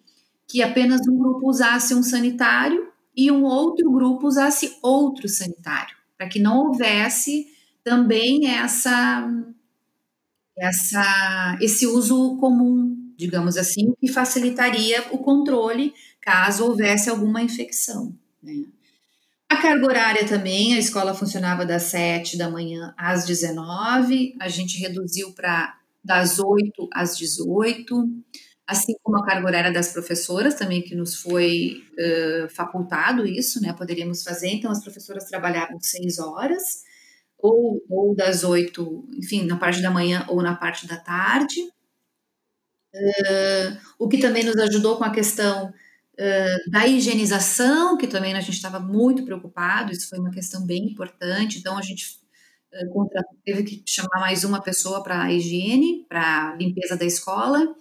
que 0.48 0.62
apenas 0.62 1.02
um 1.08 1.18
grupo 1.18 1.50
usasse 1.50 1.94
um 1.94 2.04
sanitário 2.04 2.92
e 3.16 3.32
um 3.32 3.44
outro 3.44 3.92
grupo 3.92 4.28
usasse 4.28 4.78
outro 4.82 5.30
sanitário, 5.30 5.96
para 6.18 6.28
que 6.28 6.40
não 6.40 6.68
houvesse 6.68 7.48
também 7.84 8.48
essa, 8.50 9.30
essa 10.58 11.58
esse 11.62 11.86
uso 11.86 12.38
comum, 12.38 13.14
digamos 13.16 13.58
assim, 13.58 13.94
que 14.00 14.08
facilitaria 14.08 15.06
o 15.12 15.20
controle 15.20 15.94
caso 16.20 16.66
houvesse 16.66 17.10
alguma 17.10 17.42
infecção. 17.42 18.16
Né? 18.42 18.64
A 19.50 19.58
carga 19.58 19.86
horária 19.86 20.26
também, 20.26 20.74
a 20.74 20.80
escola 20.80 21.14
funcionava 21.14 21.66
das 21.66 21.84
7 21.84 22.38
da 22.38 22.50
manhã 22.50 22.94
às 22.98 23.26
19, 23.26 24.36
a 24.40 24.50
gente 24.50 24.80
reduziu 24.80 25.32
para 25.34 25.78
das 26.04 26.40
8 26.40 26.90
às 26.94 27.18
18, 27.18 28.08
assim 28.68 28.94
como 29.02 29.18
a 29.18 29.26
carga 29.26 29.48
horária 29.48 29.72
das 29.72 29.94
professoras 29.94 30.56
também, 30.56 30.82
que 30.82 30.96
nos 30.96 31.16
foi 31.16 31.84
uh, 31.94 32.50
facultado 32.50 33.26
isso, 33.26 33.62
né? 33.62 33.74
Poderíamos 33.74 34.24
fazer, 34.24 34.50
então 34.50 34.72
as 34.72 34.82
professoras 34.84 35.26
trabalhavam 35.26 35.80
seis 35.80 36.20
horas, 36.20 36.84
ou, 37.38 37.82
ou 37.90 38.16
das 38.16 38.44
8, 38.44 39.10
enfim, 39.18 39.46
na 39.46 39.58
parte 39.58 39.82
da 39.82 39.92
manhã 39.92 40.26
ou 40.30 40.42
na 40.42 40.56
parte 40.56 40.88
da 40.88 40.98
tarde. 40.98 41.60
Uh, 42.96 43.78
o 44.00 44.08
que 44.08 44.20
também 44.20 44.44
nos 44.44 44.56
ajudou 44.58 44.98
com 44.98 45.04
a 45.04 45.10
questão 45.10 45.70
uh, 45.70 46.72
da 46.72 46.88
higienização, 46.88 47.98
que 47.98 48.08
também 48.08 48.34
a 48.34 48.40
gente 48.40 48.56
estava 48.56 48.80
muito 48.80 49.26
preocupado, 49.26 49.92
isso 49.92 50.08
foi 50.08 50.20
uma 50.20 50.32
questão 50.32 50.66
bem 50.66 50.86
importante, 50.86 51.60
então 51.60 51.78
a 51.78 51.82
gente 51.82 52.23
teve 53.44 53.64
que 53.64 53.84
chamar 53.86 54.20
mais 54.20 54.44
uma 54.44 54.62
pessoa 54.62 55.04
para 55.04 55.32
higiene, 55.32 56.06
para 56.08 56.56
limpeza 56.56 56.96
da 56.96 57.06
escola. 57.06 57.76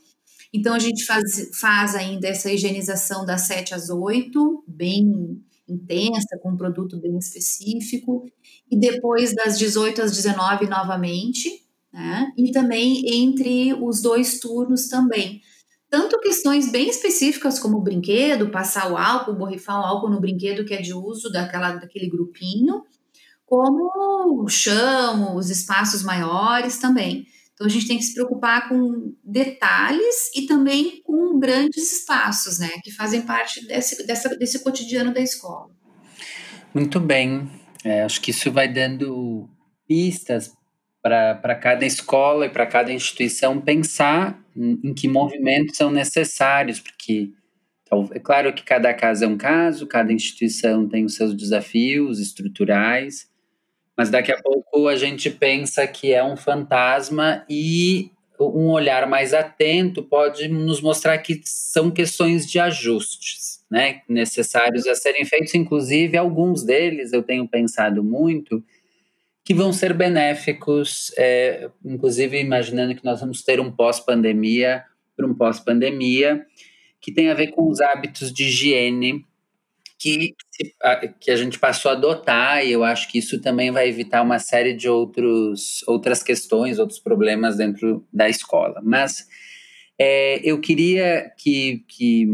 Então, 0.52 0.74
a 0.74 0.78
gente 0.78 1.04
faz, 1.04 1.50
faz 1.58 1.94
ainda 1.94 2.28
essa 2.28 2.52
higienização 2.52 3.24
das 3.24 3.42
7 3.42 3.74
às 3.74 3.88
8, 3.88 4.64
bem 4.68 5.42
intensa, 5.68 6.38
com 6.42 6.50
um 6.50 6.56
produto 6.56 7.00
bem 7.00 7.16
específico, 7.16 8.30
e 8.70 8.78
depois 8.78 9.34
das 9.34 9.58
18 9.58 10.02
às 10.02 10.14
19 10.14 10.66
novamente, 10.66 11.48
né? 11.92 12.30
e 12.36 12.50
também 12.50 13.02
entre 13.06 13.72
os 13.74 14.02
dois 14.02 14.38
turnos 14.40 14.88
também. 14.88 15.40
Tanto 15.88 16.18
questões 16.20 16.70
bem 16.72 16.88
específicas 16.88 17.58
como 17.58 17.80
brinquedo, 17.80 18.50
passar 18.50 18.90
o 18.90 18.96
álcool, 18.96 19.34
borrifar 19.34 19.78
o 19.78 19.84
álcool 19.84 20.08
no 20.08 20.20
brinquedo 20.20 20.64
que 20.64 20.72
é 20.72 20.80
de 20.80 20.94
uso 20.94 21.30
daquela, 21.30 21.72
daquele 21.72 22.08
grupinho, 22.08 22.82
como 23.52 24.42
o 24.42 24.48
chão, 24.48 25.36
os 25.36 25.50
espaços 25.50 26.02
maiores 26.02 26.78
também. 26.78 27.26
Então 27.52 27.66
a 27.66 27.68
gente 27.70 27.86
tem 27.86 27.98
que 27.98 28.04
se 28.04 28.14
preocupar 28.14 28.66
com 28.66 29.14
detalhes 29.22 30.34
e 30.34 30.46
também 30.46 31.02
com 31.04 31.38
grandes 31.38 31.92
espaços, 31.92 32.58
né, 32.58 32.70
que 32.82 32.90
fazem 32.90 33.20
parte 33.20 33.66
desse, 33.66 34.06
dessa, 34.06 34.34
desse 34.38 34.64
cotidiano 34.64 35.12
da 35.12 35.20
escola. 35.20 35.68
Muito 36.72 36.98
bem. 36.98 37.46
É, 37.84 38.04
acho 38.04 38.22
que 38.22 38.30
isso 38.30 38.50
vai 38.50 38.72
dando 38.72 39.46
pistas 39.86 40.50
para 41.02 41.54
cada 41.56 41.84
escola 41.84 42.46
e 42.46 42.48
para 42.48 42.66
cada 42.66 42.90
instituição 42.90 43.60
pensar 43.60 44.42
em 44.56 44.94
que 44.94 45.06
movimentos 45.06 45.76
são 45.76 45.90
necessários, 45.90 46.80
porque 46.80 47.28
é 48.12 48.18
claro 48.18 48.54
que 48.54 48.64
cada 48.64 48.94
caso 48.94 49.24
é 49.24 49.28
um 49.28 49.36
caso, 49.36 49.86
cada 49.86 50.10
instituição 50.10 50.88
tem 50.88 51.04
os 51.04 51.16
seus 51.16 51.36
desafios 51.36 52.18
estruturais, 52.18 53.30
mas 53.96 54.10
daqui 54.10 54.32
a 54.32 54.40
pouco 54.40 54.88
a 54.88 54.96
gente 54.96 55.30
pensa 55.30 55.86
que 55.86 56.12
é 56.12 56.24
um 56.24 56.36
fantasma 56.36 57.44
e 57.48 58.10
um 58.40 58.70
olhar 58.70 59.08
mais 59.08 59.32
atento 59.32 60.02
pode 60.02 60.48
nos 60.48 60.80
mostrar 60.80 61.18
que 61.18 61.40
são 61.44 61.90
questões 61.90 62.50
de 62.50 62.58
ajustes, 62.58 63.64
né, 63.70 64.00
necessários 64.08 64.86
a 64.86 64.94
serem 64.94 65.24
feitos, 65.24 65.54
inclusive 65.54 66.16
alguns 66.16 66.64
deles 66.64 67.12
eu 67.12 67.22
tenho 67.22 67.46
pensado 67.46 68.02
muito 68.02 68.62
que 69.44 69.54
vão 69.54 69.72
ser 69.72 69.92
benéficos, 69.92 71.12
é, 71.18 71.68
inclusive 71.84 72.38
imaginando 72.38 72.94
que 72.94 73.04
nós 73.04 73.20
vamos 73.20 73.42
ter 73.42 73.60
um 73.60 73.70
pós-pandemia, 73.72 74.84
para 75.16 75.26
um 75.26 75.34
pós-pandemia, 75.34 76.46
que 77.00 77.12
tem 77.12 77.28
a 77.28 77.34
ver 77.34 77.48
com 77.48 77.68
os 77.68 77.80
hábitos 77.80 78.32
de 78.32 78.44
higiene 78.44 79.26
que, 80.02 80.34
que 81.20 81.30
a 81.30 81.36
gente 81.36 81.60
passou 81.60 81.92
a 81.92 81.94
adotar, 81.94 82.66
e 82.66 82.72
eu 82.72 82.82
acho 82.82 83.08
que 83.08 83.18
isso 83.18 83.40
também 83.40 83.70
vai 83.70 83.88
evitar 83.88 84.20
uma 84.20 84.40
série 84.40 84.74
de 84.74 84.88
outros, 84.88 85.84
outras 85.86 86.24
questões, 86.24 86.80
outros 86.80 86.98
problemas 86.98 87.56
dentro 87.56 88.04
da 88.12 88.28
escola. 88.28 88.80
Mas 88.82 89.28
é, 89.96 90.40
eu 90.42 90.60
queria 90.60 91.30
que, 91.38 91.84
que 91.86 92.26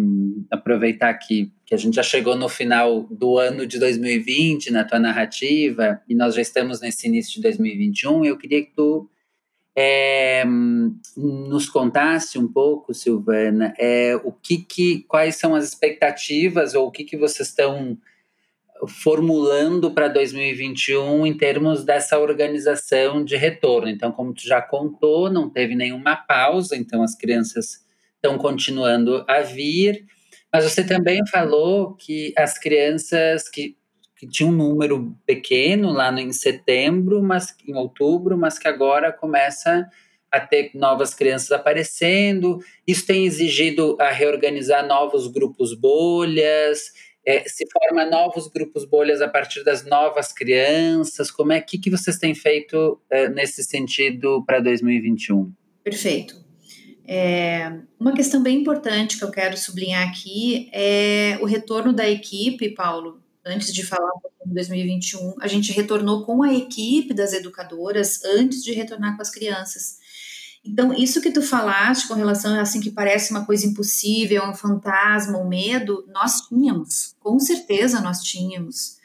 aproveitar 0.50 1.12
que, 1.12 1.52
que 1.66 1.74
a 1.74 1.76
gente 1.76 1.96
já 1.96 2.02
chegou 2.02 2.34
no 2.34 2.48
final 2.48 3.02
do 3.10 3.36
ano 3.36 3.66
de 3.66 3.78
2020 3.78 4.70
na 4.70 4.84
tua 4.84 4.98
narrativa, 4.98 6.00
e 6.08 6.14
nós 6.14 6.34
já 6.34 6.40
estamos 6.40 6.80
nesse 6.80 7.06
início 7.06 7.34
de 7.34 7.42
2021, 7.42 8.24
eu 8.24 8.38
queria 8.38 8.64
que 8.64 8.72
tu 8.74 9.10
é, 9.80 10.42
nos 11.16 11.68
contasse 11.68 12.36
um 12.36 12.48
pouco, 12.48 12.92
Silvana, 12.92 13.72
é, 13.78 14.16
o 14.24 14.32
que, 14.32 14.58
que 14.58 15.04
quais 15.06 15.36
são 15.36 15.54
as 15.54 15.64
expectativas 15.64 16.74
ou 16.74 16.88
o 16.88 16.90
que, 16.90 17.04
que 17.04 17.16
vocês 17.16 17.48
estão 17.48 17.96
formulando 18.88 19.92
para 19.92 20.08
2021 20.08 21.24
em 21.24 21.36
termos 21.36 21.84
dessa 21.84 22.18
organização 22.18 23.24
de 23.24 23.36
retorno. 23.36 23.88
Então, 23.88 24.10
como 24.10 24.34
tu 24.34 24.42
já 24.42 24.60
contou, 24.60 25.30
não 25.30 25.48
teve 25.48 25.76
nenhuma 25.76 26.16
pausa, 26.16 26.76
então 26.76 27.00
as 27.04 27.14
crianças 27.14 27.86
estão 28.16 28.36
continuando 28.36 29.24
a 29.28 29.42
vir. 29.42 30.04
Mas 30.52 30.64
você 30.64 30.82
também 30.82 31.24
falou 31.28 31.94
que 31.94 32.34
as 32.36 32.58
crianças 32.58 33.48
que 33.48 33.76
que 34.18 34.26
tinha 34.26 34.48
um 34.48 34.52
número 34.52 35.16
pequeno 35.24 35.92
lá 35.92 36.10
no, 36.10 36.18
em 36.18 36.32
setembro, 36.32 37.22
mas 37.22 37.54
em 37.66 37.74
outubro, 37.76 38.36
mas 38.36 38.58
que 38.58 38.66
agora 38.66 39.12
começa 39.12 39.88
a 40.30 40.40
ter 40.40 40.72
novas 40.74 41.14
crianças 41.14 41.52
aparecendo. 41.52 42.58
Isso 42.86 43.06
tem 43.06 43.24
exigido 43.24 43.96
a 44.00 44.10
reorganizar 44.10 44.86
novos 44.86 45.28
grupos 45.28 45.72
bolhas. 45.72 46.92
É, 47.24 47.44
se 47.46 47.64
forma 47.70 48.04
novos 48.04 48.48
grupos 48.48 48.84
bolhas 48.84 49.22
a 49.22 49.28
partir 49.28 49.62
das 49.62 49.84
novas 49.84 50.32
crianças. 50.32 51.30
Como 51.30 51.52
é 51.52 51.60
que, 51.60 51.78
que 51.78 51.88
vocês 51.88 52.18
têm 52.18 52.34
feito 52.34 53.00
é, 53.08 53.28
nesse 53.28 53.62
sentido 53.62 54.44
para 54.44 54.58
2021? 54.60 55.52
Perfeito. 55.84 56.44
É, 57.06 57.72
uma 57.98 58.12
questão 58.12 58.42
bem 58.42 58.58
importante 58.60 59.16
que 59.16 59.24
eu 59.24 59.30
quero 59.30 59.56
sublinhar 59.56 60.06
aqui 60.06 60.68
é 60.72 61.38
o 61.40 61.46
retorno 61.46 61.92
da 61.92 62.08
equipe, 62.08 62.74
Paulo. 62.74 63.22
Antes 63.48 63.72
de 63.72 63.82
falar 63.82 64.10
de 64.44 64.52
2021, 64.52 65.36
a 65.40 65.46
gente 65.46 65.72
retornou 65.72 66.26
com 66.26 66.42
a 66.42 66.52
equipe 66.52 67.14
das 67.14 67.32
educadoras 67.32 68.22
antes 68.22 68.62
de 68.62 68.72
retornar 68.72 69.16
com 69.16 69.22
as 69.22 69.30
crianças. 69.30 69.96
Então, 70.62 70.92
isso 70.92 71.22
que 71.22 71.30
tu 71.30 71.40
falaste 71.40 72.06
com 72.06 72.12
relação 72.12 72.54
a 72.54 72.60
assim 72.60 72.78
que 72.78 72.90
parece 72.90 73.30
uma 73.30 73.46
coisa 73.46 73.66
impossível, 73.66 74.44
um 74.44 74.54
fantasma, 74.54 75.38
um 75.38 75.48
medo, 75.48 76.04
nós 76.12 76.42
tínhamos, 76.46 77.14
com 77.20 77.38
certeza 77.38 78.02
nós 78.02 78.20
tínhamos. 78.20 78.98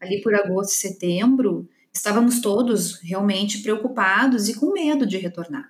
Ali 0.00 0.22
por 0.22 0.34
agosto 0.34 0.72
e 0.72 0.76
setembro, 0.76 1.68
estávamos 1.92 2.40
todos 2.40 3.00
realmente 3.02 3.58
preocupados 3.58 4.48
e 4.48 4.54
com 4.54 4.72
medo 4.72 5.06
de 5.06 5.18
retornar. 5.18 5.68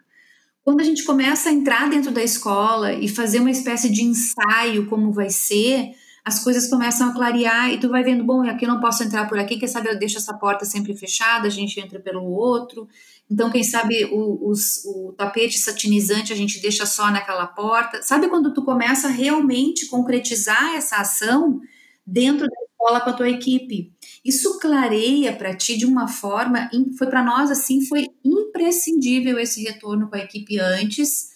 Quando 0.62 0.80
a 0.80 0.84
gente 0.84 1.02
começa 1.02 1.48
a 1.48 1.52
entrar 1.52 1.90
dentro 1.90 2.12
da 2.12 2.22
escola 2.22 2.92
e 2.92 3.08
fazer 3.08 3.40
uma 3.40 3.50
espécie 3.50 3.90
de 3.90 4.04
ensaio 4.04 4.86
como 4.86 5.12
vai 5.12 5.30
ser, 5.30 5.94
as 6.24 6.42
coisas 6.42 6.68
começam 6.68 7.10
a 7.10 7.12
clarear 7.12 7.70
e 7.70 7.78
tu 7.78 7.90
vai 7.90 8.02
vendo, 8.02 8.24
bom, 8.24 8.42
aqui 8.48 8.64
eu 8.64 8.68
não 8.70 8.80
posso 8.80 9.04
entrar 9.04 9.28
por 9.28 9.38
aqui, 9.38 9.58
quem 9.58 9.68
sabe 9.68 9.90
eu 9.90 9.98
deixo 9.98 10.16
essa 10.16 10.32
porta 10.32 10.64
sempre 10.64 10.96
fechada, 10.96 11.46
a 11.46 11.50
gente 11.50 11.78
entra 11.78 12.00
pelo 12.00 12.24
outro. 12.24 12.88
Então, 13.30 13.50
quem 13.50 13.62
sabe 13.62 14.06
o, 14.06 14.48
os, 14.48 14.82
o 14.86 15.12
tapete 15.12 15.58
satinizante 15.58 16.32
a 16.32 16.36
gente 16.36 16.60
deixa 16.60 16.86
só 16.86 17.10
naquela 17.10 17.46
porta. 17.46 18.02
Sabe 18.02 18.28
quando 18.28 18.54
tu 18.54 18.64
começa 18.64 19.08
a 19.08 19.10
realmente 19.10 19.86
concretizar 19.86 20.74
essa 20.74 20.96
ação 20.96 21.60
dentro 22.06 22.46
da 22.46 22.56
escola 22.70 23.00
com 23.02 23.10
a 23.10 23.14
tua 23.14 23.28
equipe? 23.28 23.92
Isso 24.24 24.58
clareia 24.58 25.34
para 25.34 25.54
ti 25.54 25.76
de 25.76 25.84
uma 25.84 26.08
forma, 26.08 26.70
foi 26.96 27.06
para 27.06 27.22
nós 27.22 27.50
assim, 27.50 27.84
foi 27.84 28.08
imprescindível 28.24 29.38
esse 29.38 29.62
retorno 29.62 30.08
com 30.08 30.16
a 30.16 30.20
equipe 30.20 30.58
antes, 30.58 31.34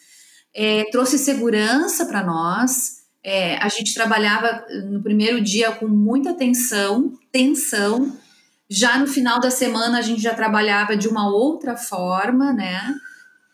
é, 0.54 0.84
trouxe 0.90 1.18
segurança 1.18 2.06
para 2.06 2.24
nós, 2.24 2.97
é, 3.22 3.56
a 3.56 3.68
gente 3.68 3.94
trabalhava 3.94 4.64
no 4.90 5.02
primeiro 5.02 5.40
dia 5.40 5.72
com 5.72 5.88
muita 5.88 6.34
tensão, 6.34 7.12
tensão. 7.32 8.16
Já 8.70 8.98
no 8.98 9.06
final 9.06 9.40
da 9.40 9.50
semana 9.50 9.98
a 9.98 10.02
gente 10.02 10.22
já 10.22 10.34
trabalhava 10.34 10.96
de 10.96 11.08
uma 11.08 11.28
outra 11.28 11.76
forma, 11.76 12.52
né? 12.52 12.94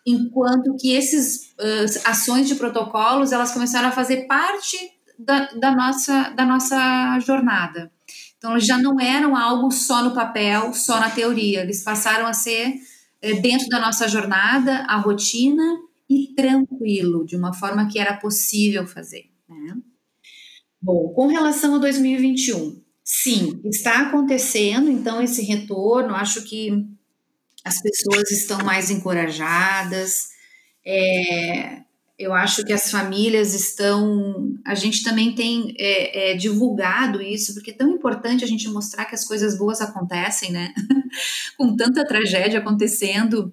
Enquanto 0.06 0.76
que 0.76 0.92
esses 0.92 1.52
uh, 1.52 2.00
ações 2.04 2.46
de 2.46 2.56
protocolos 2.56 3.32
elas 3.32 3.52
começaram 3.52 3.88
a 3.88 3.92
fazer 3.92 4.26
parte 4.26 4.76
da, 5.18 5.48
da, 5.52 5.74
nossa, 5.74 6.30
da 6.30 6.44
nossa 6.44 7.18
jornada. 7.20 7.90
Então 8.36 8.52
eles 8.52 8.66
já 8.66 8.76
não 8.76 9.00
eram 9.00 9.34
algo 9.34 9.70
só 9.70 10.02
no 10.02 10.12
papel, 10.12 10.74
só 10.74 11.00
na 11.00 11.08
teoria. 11.08 11.62
Eles 11.62 11.82
passaram 11.82 12.26
a 12.26 12.34
ser 12.34 12.74
é, 13.22 13.32
dentro 13.40 13.68
da 13.68 13.80
nossa 13.80 14.06
jornada, 14.06 14.84
a 14.86 14.96
rotina 14.96 15.64
e 16.08 16.34
tranquilo, 16.36 17.24
de 17.24 17.36
uma 17.36 17.54
forma 17.54 17.88
que 17.88 17.98
era 17.98 18.14
possível 18.14 18.86
fazer. 18.86 19.33
Né? 19.54 19.76
Bom, 20.80 21.12
com 21.14 21.26
relação 21.26 21.76
a 21.76 21.78
2021, 21.78 22.82
sim, 23.02 23.60
está 23.64 24.08
acontecendo, 24.08 24.90
então, 24.90 25.22
esse 25.22 25.42
retorno, 25.42 26.14
acho 26.14 26.42
que 26.44 26.86
as 27.64 27.80
pessoas 27.80 28.30
estão 28.30 28.58
mais 28.64 28.90
encorajadas, 28.90 30.28
é, 30.84 31.84
eu 32.18 32.32
acho 32.32 32.64
que 32.64 32.72
as 32.72 32.90
famílias 32.90 33.54
estão. 33.54 34.54
A 34.64 34.74
gente 34.74 35.02
também 35.02 35.34
tem 35.34 35.74
é, 35.78 36.32
é, 36.32 36.36
divulgado 36.36 37.20
isso, 37.20 37.54
porque 37.54 37.70
é 37.70 37.74
tão 37.74 37.90
importante 37.90 38.44
a 38.44 38.46
gente 38.46 38.68
mostrar 38.68 39.04
que 39.06 39.14
as 39.14 39.26
coisas 39.26 39.58
boas 39.58 39.80
acontecem, 39.80 40.52
né? 40.52 40.72
Com 41.58 41.74
tanta 41.74 42.06
tragédia 42.06 42.60
acontecendo 42.60 43.52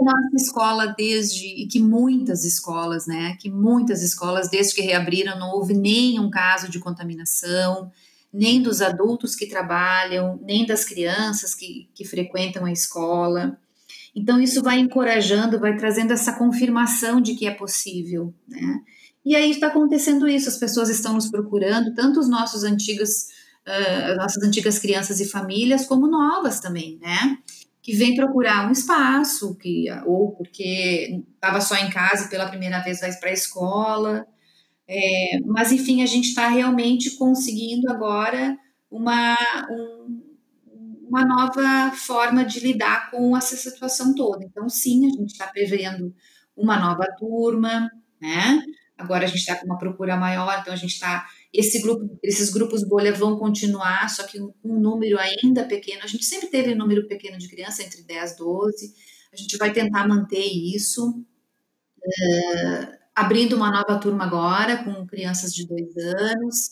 nossa 0.00 0.36
escola 0.36 0.94
desde 0.96 1.46
e 1.46 1.66
que 1.66 1.80
muitas 1.80 2.44
escolas, 2.44 3.06
né, 3.06 3.36
que 3.38 3.50
muitas 3.50 4.02
escolas 4.02 4.48
desde 4.48 4.74
que 4.74 4.82
reabriram 4.82 5.38
não 5.38 5.50
houve 5.50 5.74
nenhum 5.74 6.30
caso 6.30 6.68
de 6.68 6.78
contaminação, 6.78 7.90
nem 8.32 8.62
dos 8.62 8.80
adultos 8.80 9.34
que 9.36 9.46
trabalham, 9.46 10.40
nem 10.42 10.64
das 10.64 10.84
crianças 10.84 11.54
que, 11.54 11.90
que 11.94 12.04
frequentam 12.04 12.64
a 12.64 12.72
escola. 12.72 13.58
Então 14.14 14.40
isso 14.40 14.62
vai 14.62 14.78
encorajando, 14.78 15.60
vai 15.60 15.76
trazendo 15.76 16.12
essa 16.12 16.32
confirmação 16.32 17.20
de 17.20 17.34
que 17.34 17.46
é 17.46 17.50
possível, 17.50 18.34
né? 18.48 18.80
E 19.24 19.36
aí 19.36 19.50
está 19.52 19.68
acontecendo 19.68 20.26
isso, 20.26 20.48
as 20.48 20.56
pessoas 20.56 20.88
estão 20.88 21.14
nos 21.14 21.30
procurando, 21.30 21.94
tanto 21.94 22.18
os 22.18 22.28
nossos 22.28 22.64
antigos, 22.64 23.28
uh, 23.66 24.16
nossas 24.16 24.42
antigas 24.42 24.80
crianças 24.80 25.20
e 25.20 25.28
famílias, 25.28 25.86
como 25.86 26.08
novas 26.08 26.58
também, 26.58 26.98
né? 27.00 27.38
Que 27.82 27.94
vem 27.94 28.14
procurar 28.14 28.68
um 28.68 28.70
espaço, 28.70 29.56
que, 29.58 29.86
ou 30.06 30.30
porque 30.36 31.20
estava 31.34 31.60
só 31.60 31.74
em 31.76 31.90
casa 31.90 32.28
pela 32.28 32.48
primeira 32.48 32.78
vez 32.78 33.00
vai 33.00 33.12
para 33.14 33.30
a 33.30 33.34
escola. 33.34 34.24
É, 34.86 35.40
mas, 35.44 35.72
enfim, 35.72 36.02
a 36.02 36.06
gente 36.06 36.28
está 36.28 36.48
realmente 36.48 37.16
conseguindo 37.16 37.90
agora 37.90 38.56
uma, 38.88 39.36
um, 39.68 40.22
uma 41.08 41.24
nova 41.24 41.90
forma 41.96 42.44
de 42.44 42.60
lidar 42.60 43.10
com 43.10 43.36
essa 43.36 43.56
situação 43.56 44.14
toda. 44.14 44.44
Então, 44.44 44.68
sim, 44.68 45.06
a 45.06 45.10
gente 45.10 45.32
está 45.32 45.48
prevendo 45.48 46.14
uma 46.56 46.78
nova 46.78 47.06
turma, 47.18 47.90
né? 48.20 48.62
Agora 48.96 49.24
a 49.24 49.26
gente 49.26 49.38
está 49.40 49.56
com 49.56 49.66
uma 49.66 49.78
procura 49.78 50.16
maior, 50.16 50.56
então 50.60 50.72
a 50.72 50.76
gente 50.76 50.92
está 50.92 51.26
esse 51.52 51.82
grupo, 51.82 52.18
esses 52.22 52.50
grupos 52.50 52.82
bolha 52.82 53.12
vão 53.12 53.38
continuar, 53.38 54.08
só 54.08 54.22
que 54.24 54.40
um, 54.40 54.52
um 54.64 54.80
número 54.80 55.18
ainda 55.18 55.64
pequeno. 55.64 56.00
A 56.02 56.06
gente 56.06 56.24
sempre 56.24 56.48
teve 56.48 56.72
um 56.72 56.76
número 56.76 57.06
pequeno 57.06 57.36
de 57.36 57.48
criança, 57.48 57.82
entre 57.82 58.02
10 58.02 58.32
e 58.32 58.36
12. 58.38 58.94
A 59.32 59.36
gente 59.36 59.56
vai 59.58 59.72
tentar 59.72 60.08
manter 60.08 60.44
isso. 60.44 61.10
Uh, 61.98 63.02
abrindo 63.14 63.54
uma 63.54 63.70
nova 63.70 64.00
turma 64.00 64.24
agora, 64.24 64.82
com 64.82 65.06
crianças 65.06 65.54
de 65.54 65.66
dois 65.66 65.94
anos, 65.96 66.70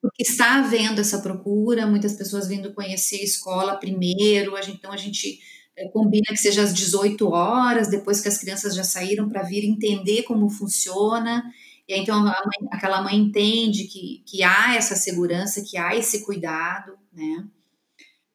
porque 0.00 0.22
está 0.22 0.60
havendo 0.60 1.00
essa 1.00 1.20
procura, 1.20 1.86
muitas 1.86 2.14
pessoas 2.14 2.48
vindo 2.48 2.72
conhecer 2.72 3.20
a 3.20 3.24
escola 3.24 3.76
primeiro, 3.76 4.56
a 4.56 4.62
gente, 4.62 4.78
então 4.78 4.92
a 4.92 4.96
gente 4.96 5.38
é, 5.76 5.88
combina 5.88 6.26
que 6.30 6.38
seja 6.38 6.62
às 6.62 6.72
18 6.72 7.28
horas, 7.28 7.88
depois 7.88 8.20
que 8.20 8.28
as 8.28 8.38
crianças 8.38 8.74
já 8.74 8.84
saíram, 8.84 9.28
para 9.28 9.42
vir 9.42 9.64
entender 9.64 10.22
como 10.22 10.48
funciona 10.48 11.44
e 11.88 11.94
então, 11.94 12.20
mãe, 12.22 12.68
aquela 12.72 13.00
mãe 13.02 13.16
entende 13.16 13.84
que, 13.84 14.22
que 14.26 14.42
há 14.42 14.74
essa 14.74 14.96
segurança, 14.96 15.62
que 15.62 15.76
há 15.76 15.94
esse 15.94 16.24
cuidado, 16.24 16.98
né? 17.12 17.46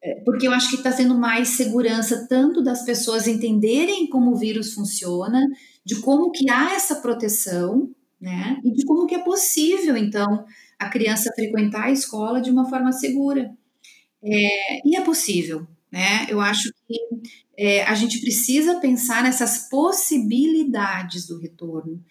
É, 0.02 0.14
porque 0.24 0.48
eu 0.48 0.52
acho 0.52 0.70
que 0.70 0.76
está 0.76 0.90
tendo 0.90 1.14
mais 1.14 1.48
segurança 1.50 2.26
tanto 2.28 2.62
das 2.62 2.84
pessoas 2.84 3.28
entenderem 3.28 4.08
como 4.08 4.32
o 4.32 4.36
vírus 4.36 4.74
funciona, 4.74 5.40
de 5.84 6.00
como 6.00 6.32
que 6.32 6.50
há 6.50 6.74
essa 6.74 6.96
proteção, 6.96 7.90
né? 8.20 8.60
E 8.64 8.72
de 8.72 8.84
como 8.84 9.06
que 9.06 9.14
é 9.14 9.22
possível, 9.22 9.96
então, 9.96 10.44
a 10.78 10.88
criança 10.88 11.32
frequentar 11.34 11.84
a 11.84 11.92
escola 11.92 12.40
de 12.40 12.50
uma 12.50 12.68
forma 12.68 12.90
segura. 12.90 13.52
É, 14.24 14.88
e 14.88 14.96
é 14.96 15.00
possível, 15.02 15.66
né? 15.90 16.26
Eu 16.28 16.40
acho 16.40 16.72
que 16.86 16.96
é, 17.56 17.84
a 17.84 17.94
gente 17.94 18.20
precisa 18.20 18.80
pensar 18.80 19.22
nessas 19.22 19.68
possibilidades 19.68 21.26
do 21.26 21.38
retorno. 21.38 22.02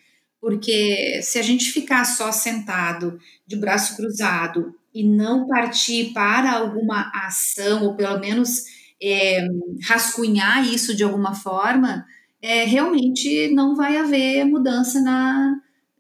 Porque 0.42 1.22
se 1.22 1.38
a 1.38 1.44
gente 1.44 1.72
ficar 1.72 2.04
só 2.04 2.32
sentado, 2.32 3.20
de 3.46 3.56
braço 3.56 3.96
cruzado, 3.96 4.76
e 4.94 5.04
não 5.04 5.48
partir 5.48 6.12
para 6.14 6.52
alguma 6.52 7.12
ação, 7.14 7.86
ou 7.86 7.96
pelo 7.96 8.20
menos 8.20 8.64
é, 9.02 9.48
rascunhar 9.84 10.68
isso 10.68 10.96
de 10.96 11.04
alguma 11.04 11.36
forma, 11.36 12.06
é, 12.42 12.66
realmente 12.66 13.50
não 13.54 13.76
vai 13.76 13.98
haver 13.98 14.44
mudança 14.46 15.00
na, 15.00 15.56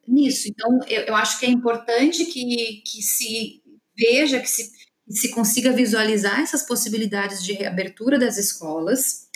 nisso. 0.08 0.47
Então, 0.47 0.80
eu, 0.88 1.04
eu 1.04 1.15
acho 1.15 1.39
que 1.39 1.45
é 1.45 1.49
importante 1.49 2.25
que, 2.25 2.82
que 2.86 3.01
se 3.01 3.62
veja, 3.95 4.39
que 4.39 4.49
se, 4.49 4.71
que 5.06 5.13
se 5.13 5.30
consiga 5.30 5.71
visualizar 5.71 6.39
essas 6.39 6.63
possibilidades 6.63 7.43
de 7.43 7.54
reabertura 7.54 8.17
das 8.17 8.38
escolas, 8.38 9.27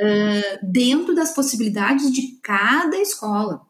uh, 0.00 0.58
dentro 0.62 1.14
das 1.14 1.32
possibilidades 1.32 2.12
de 2.12 2.38
cada 2.42 2.96
escola. 2.98 3.62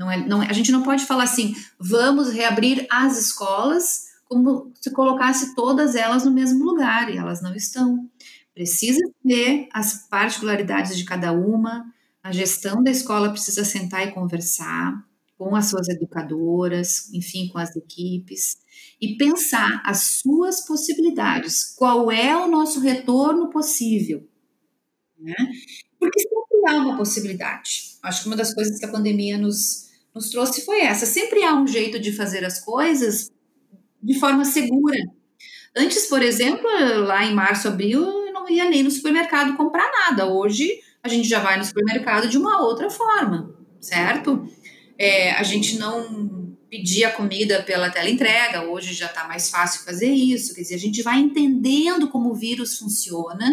Não 0.00 0.10
é, 0.10 0.16
não, 0.26 0.42
é, 0.42 0.48
a 0.48 0.52
gente 0.54 0.72
não 0.72 0.82
pode 0.82 1.04
falar 1.04 1.24
assim, 1.24 1.54
vamos 1.78 2.32
reabrir 2.32 2.86
as 2.90 3.18
escolas 3.18 4.06
como 4.24 4.72
se 4.80 4.90
colocasse 4.92 5.54
todas 5.54 5.94
elas 5.94 6.24
no 6.24 6.30
mesmo 6.30 6.64
lugar, 6.64 7.12
e 7.12 7.18
elas 7.18 7.42
não 7.42 7.54
estão. 7.54 8.08
Precisa 8.54 8.98
ver 9.22 9.68
as 9.70 10.08
particularidades 10.08 10.96
de 10.96 11.04
cada 11.04 11.32
uma, 11.32 11.84
a 12.22 12.32
gestão 12.32 12.82
da 12.82 12.90
escola 12.90 13.30
precisa 13.30 13.62
sentar 13.62 14.08
e 14.08 14.12
conversar 14.12 15.04
com 15.36 15.54
as 15.54 15.66
suas 15.66 15.86
educadoras, 15.90 17.12
enfim, 17.12 17.48
com 17.48 17.58
as 17.58 17.76
equipes, 17.76 18.56
e 19.02 19.18
pensar 19.18 19.82
as 19.84 20.20
suas 20.22 20.66
possibilidades, 20.66 21.74
qual 21.76 22.10
é 22.10 22.34
o 22.34 22.48
nosso 22.48 22.80
retorno 22.80 23.50
possível. 23.50 24.26
Né? 25.18 25.36
Porque 25.98 26.20
sempre 26.20 26.70
há 26.70 26.76
uma 26.76 26.96
possibilidade. 26.96 27.90
Acho 28.02 28.22
que 28.22 28.28
uma 28.28 28.36
das 28.36 28.54
coisas 28.54 28.78
que 28.78 28.86
a 28.86 28.90
pandemia 28.90 29.36
nos, 29.36 29.89
nos 30.14 30.30
trouxe 30.30 30.64
foi 30.64 30.80
essa. 30.80 31.06
Sempre 31.06 31.42
há 31.44 31.54
um 31.54 31.66
jeito 31.66 31.98
de 31.98 32.12
fazer 32.12 32.44
as 32.44 32.60
coisas 32.60 33.30
de 34.02 34.18
forma 34.18 34.44
segura. 34.44 34.98
Antes, 35.76 36.06
por 36.06 36.22
exemplo, 36.22 36.68
lá 37.06 37.24
em 37.24 37.34
março, 37.34 37.68
abril, 37.68 38.02
eu 38.02 38.32
não 38.32 38.48
ia 38.48 38.68
nem 38.68 38.82
no 38.82 38.90
supermercado 38.90 39.56
comprar 39.56 39.90
nada. 39.92 40.26
Hoje, 40.26 40.80
a 41.02 41.08
gente 41.08 41.28
já 41.28 41.40
vai 41.40 41.56
no 41.56 41.64
supermercado 41.64 42.28
de 42.28 42.36
uma 42.36 42.62
outra 42.62 42.90
forma, 42.90 43.54
certo? 43.80 44.48
É, 44.98 45.32
a 45.32 45.42
gente 45.42 45.78
não 45.78 46.56
pedia 46.68 47.10
comida 47.10 47.62
pela 47.62 47.90
tela 47.90 48.08
entrega, 48.08 48.62
hoje 48.62 48.94
já 48.94 49.06
está 49.06 49.26
mais 49.26 49.50
fácil 49.50 49.84
fazer 49.84 50.10
isso. 50.10 50.54
Quer 50.54 50.62
dizer, 50.62 50.74
a 50.74 50.78
gente 50.78 51.02
vai 51.02 51.18
entendendo 51.18 52.08
como 52.08 52.30
o 52.30 52.34
vírus 52.34 52.78
funciona 52.78 53.48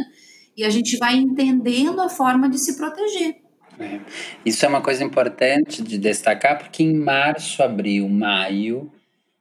e 0.56 0.63
a 0.63 0.70
gente 0.70 0.98
vai 0.98 1.15
entendendo 1.15 2.00
a 2.02 2.10
forma 2.10 2.50
de 2.50 2.60
se 2.60 2.78
proteger. 2.78 3.46
É. 3.79 3.99
Isso 4.45 4.65
é 4.65 4.69
uma 4.69 4.81
coisa 4.81 5.03
importante 5.03 5.83
de 5.83 5.97
destacar, 5.97 6.57
porque 6.57 6.83
em 6.83 6.93
março, 6.95 7.61
abril, 7.61 8.09
maio, 8.09 8.91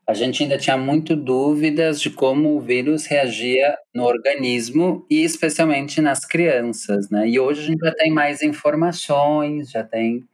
a 0.07 0.15
gente 0.15 0.43
ainda 0.43 0.59
tinha 0.59 0.77
muito 0.77 1.17
dúvidas 1.17 2.01
de 2.01 2.11
como 2.11 2.57
o 2.57 2.61
vírus 2.61 3.07
reagia 3.07 3.77
no 3.95 4.05
organismo 4.05 5.05
e 5.11 5.25
especialmente 5.25 6.01
nas 6.01 6.25
crianças, 6.25 7.11
né? 7.11 7.29
E 7.29 7.41
hoje 7.41 7.63
a 7.63 7.65
gente 7.67 7.81
já 7.81 7.93
tem 7.95 8.13
mais 8.13 8.43
informações, 8.43 9.71
já 9.71 9.83
tem. 9.83 10.25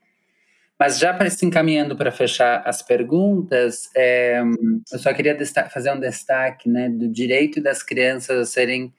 Mas 0.79 0.99
já 0.99 1.15
para 1.15 1.31
se 1.31 1.47
encaminhando 1.47 1.97
para 1.97 2.13
fechar 2.13 2.63
as 2.67 2.83
perguntas, 2.83 3.89
é, 3.97 4.43
eu 4.93 4.99
só 4.99 5.15
queria 5.15 5.39
fazer 5.71 5.93
um 5.93 6.01
destaque, 6.01 6.69
né, 6.69 6.89
do 6.89 7.09
direito 7.09 7.63
das 7.63 7.83
crianças 7.83 8.39
a 8.39 8.45
serem 8.45 8.93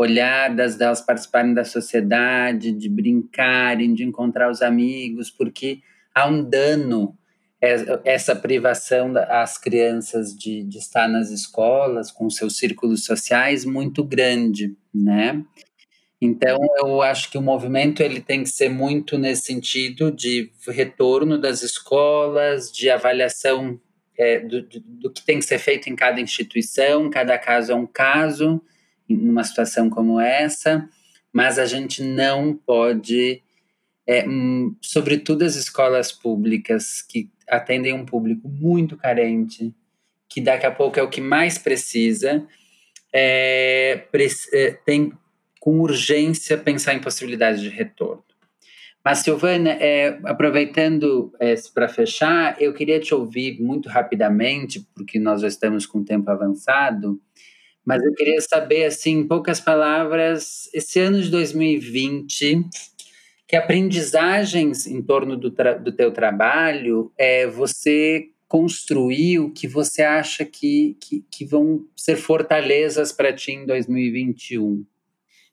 olhadas, 0.00 0.76
delas 0.76 1.02
participarem 1.02 1.52
da 1.52 1.62
sociedade, 1.62 2.72
de 2.72 2.88
brincarem, 2.88 3.92
de 3.92 4.02
encontrar 4.02 4.50
os 4.50 4.62
amigos, 4.62 5.30
porque 5.30 5.80
há 6.14 6.26
um 6.26 6.42
dano 6.42 7.14
essa 8.06 8.34
privação 8.34 9.12
das 9.12 9.58
crianças 9.58 10.34
de, 10.34 10.64
de 10.64 10.78
estar 10.78 11.06
nas 11.06 11.28
escolas 11.28 12.10
com 12.10 12.30
seus 12.30 12.56
círculos 12.56 13.04
sociais 13.04 13.66
muito 13.66 14.02
grande, 14.02 14.74
né? 14.94 15.44
Então 16.18 16.58
eu 16.78 17.02
acho 17.02 17.30
que 17.30 17.36
o 17.36 17.42
movimento 17.42 18.02
ele 18.02 18.22
tem 18.22 18.42
que 18.42 18.48
ser 18.48 18.70
muito 18.70 19.18
nesse 19.18 19.42
sentido 19.42 20.10
de 20.10 20.50
retorno 20.68 21.36
das 21.36 21.62
escolas, 21.62 22.72
de 22.72 22.88
avaliação 22.88 23.78
é, 24.16 24.40
do, 24.40 24.62
do, 24.62 25.12
que 25.12 25.22
tem 25.22 25.38
que 25.38 25.44
ser 25.44 25.58
feito 25.58 25.90
em 25.90 25.94
cada 25.96 26.18
instituição, 26.18 27.10
cada 27.10 27.36
caso 27.36 27.72
é 27.72 27.74
um 27.74 27.86
caso, 27.86 28.62
numa 29.16 29.44
situação 29.44 29.88
como 29.88 30.20
essa, 30.20 30.88
mas 31.32 31.58
a 31.58 31.66
gente 31.66 32.02
não 32.02 32.54
pode, 32.54 33.42
é, 34.06 34.28
hum, 34.28 34.74
sobretudo 34.80 35.44
as 35.44 35.56
escolas 35.56 36.12
públicas 36.12 37.02
que 37.02 37.30
atendem 37.48 37.92
um 37.92 38.04
público 38.04 38.48
muito 38.48 38.96
carente, 38.96 39.74
que 40.28 40.40
daqui 40.40 40.66
a 40.66 40.70
pouco 40.70 40.98
é 40.98 41.02
o 41.02 41.10
que 41.10 41.20
mais 41.20 41.58
precisa, 41.58 42.46
é, 43.12 44.04
é, 44.52 44.70
tem 44.84 45.12
com 45.58 45.80
urgência 45.80 46.56
pensar 46.56 46.94
em 46.94 47.00
possibilidades 47.00 47.60
de 47.60 47.68
retorno. 47.68 48.24
Mas, 49.04 49.20
Silvana, 49.20 49.70
é, 49.70 50.18
aproveitando 50.24 51.32
é, 51.40 51.54
para 51.74 51.88
fechar, 51.88 52.60
eu 52.60 52.72
queria 52.74 53.00
te 53.00 53.14
ouvir 53.14 53.60
muito 53.60 53.88
rapidamente, 53.88 54.86
porque 54.94 55.18
nós 55.18 55.40
já 55.40 55.48
estamos 55.48 55.86
com 55.86 56.00
o 56.00 56.04
tempo 56.04 56.30
avançado, 56.30 57.18
mas 57.84 58.02
eu 58.02 58.12
queria 58.14 58.40
saber, 58.40 58.84
assim, 58.84 59.18
em 59.18 59.26
poucas 59.26 59.60
palavras, 59.60 60.68
esse 60.72 61.00
ano 61.00 61.20
de 61.20 61.30
2020, 61.30 62.66
que 63.48 63.56
aprendizagens 63.56 64.86
em 64.86 65.02
torno 65.02 65.36
do, 65.36 65.50
do 65.50 65.92
teu 65.92 66.12
trabalho 66.12 67.12
é, 67.18 67.46
você 67.46 68.28
construiu 68.46 69.52
que 69.52 69.68
você 69.68 70.02
acha 70.02 70.44
que, 70.44 70.96
que, 71.00 71.24
que 71.30 71.44
vão 71.44 71.84
ser 71.96 72.16
fortalezas 72.16 73.12
para 73.12 73.32
ti 73.32 73.52
em 73.52 73.66
2021? 73.66 74.84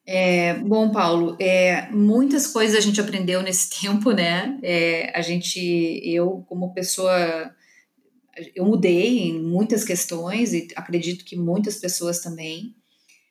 É, 0.05 0.53
bom, 0.53 0.89
Paulo, 0.89 1.35
é, 1.39 1.89
muitas 1.91 2.47
coisas 2.47 2.77
a 2.77 2.81
gente 2.81 3.01
aprendeu 3.01 3.41
nesse 3.41 3.69
tempo, 3.81 4.11
né? 4.11 4.57
É, 4.63 5.11
a 5.13 5.21
gente, 5.21 5.59
eu 6.03 6.45
como 6.47 6.73
pessoa 6.73 7.51
eu 8.55 8.65
mudei 8.65 9.29
em 9.29 9.41
muitas 9.41 9.83
questões 9.83 10.53
e 10.53 10.67
acredito 10.75 11.25
que 11.25 11.35
muitas 11.35 11.77
pessoas 11.77 12.19
também. 12.19 12.75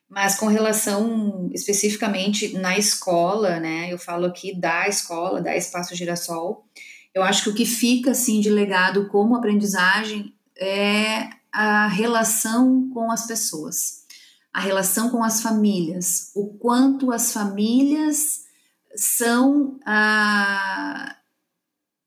Mas 0.09 0.35
com 0.35 0.47
relação 0.47 1.49
especificamente 1.53 2.53
na 2.57 2.77
escola, 2.77 3.59
né? 3.59 3.91
Eu 3.91 3.97
falo 3.97 4.25
aqui 4.25 4.57
da 4.57 4.87
escola, 4.87 5.41
da 5.41 5.55
Espaço 5.55 5.95
Girassol. 5.95 6.65
Eu 7.13 7.23
acho 7.23 7.43
que 7.43 7.49
o 7.49 7.53
que 7.53 7.65
fica 7.65 8.11
assim 8.11 8.39
de 8.39 8.49
legado 8.49 9.07
como 9.09 9.35
aprendizagem 9.35 10.33
é 10.57 11.29
a 11.51 11.87
relação 11.87 12.89
com 12.93 13.11
as 13.11 13.25
pessoas, 13.25 14.05
a 14.53 14.61
relação 14.61 15.09
com 15.09 15.23
as 15.23 15.41
famílias, 15.41 16.31
o 16.35 16.53
quanto 16.57 17.11
as 17.11 17.33
famílias 17.33 18.45
são 18.95 19.79
ah, 19.85 21.15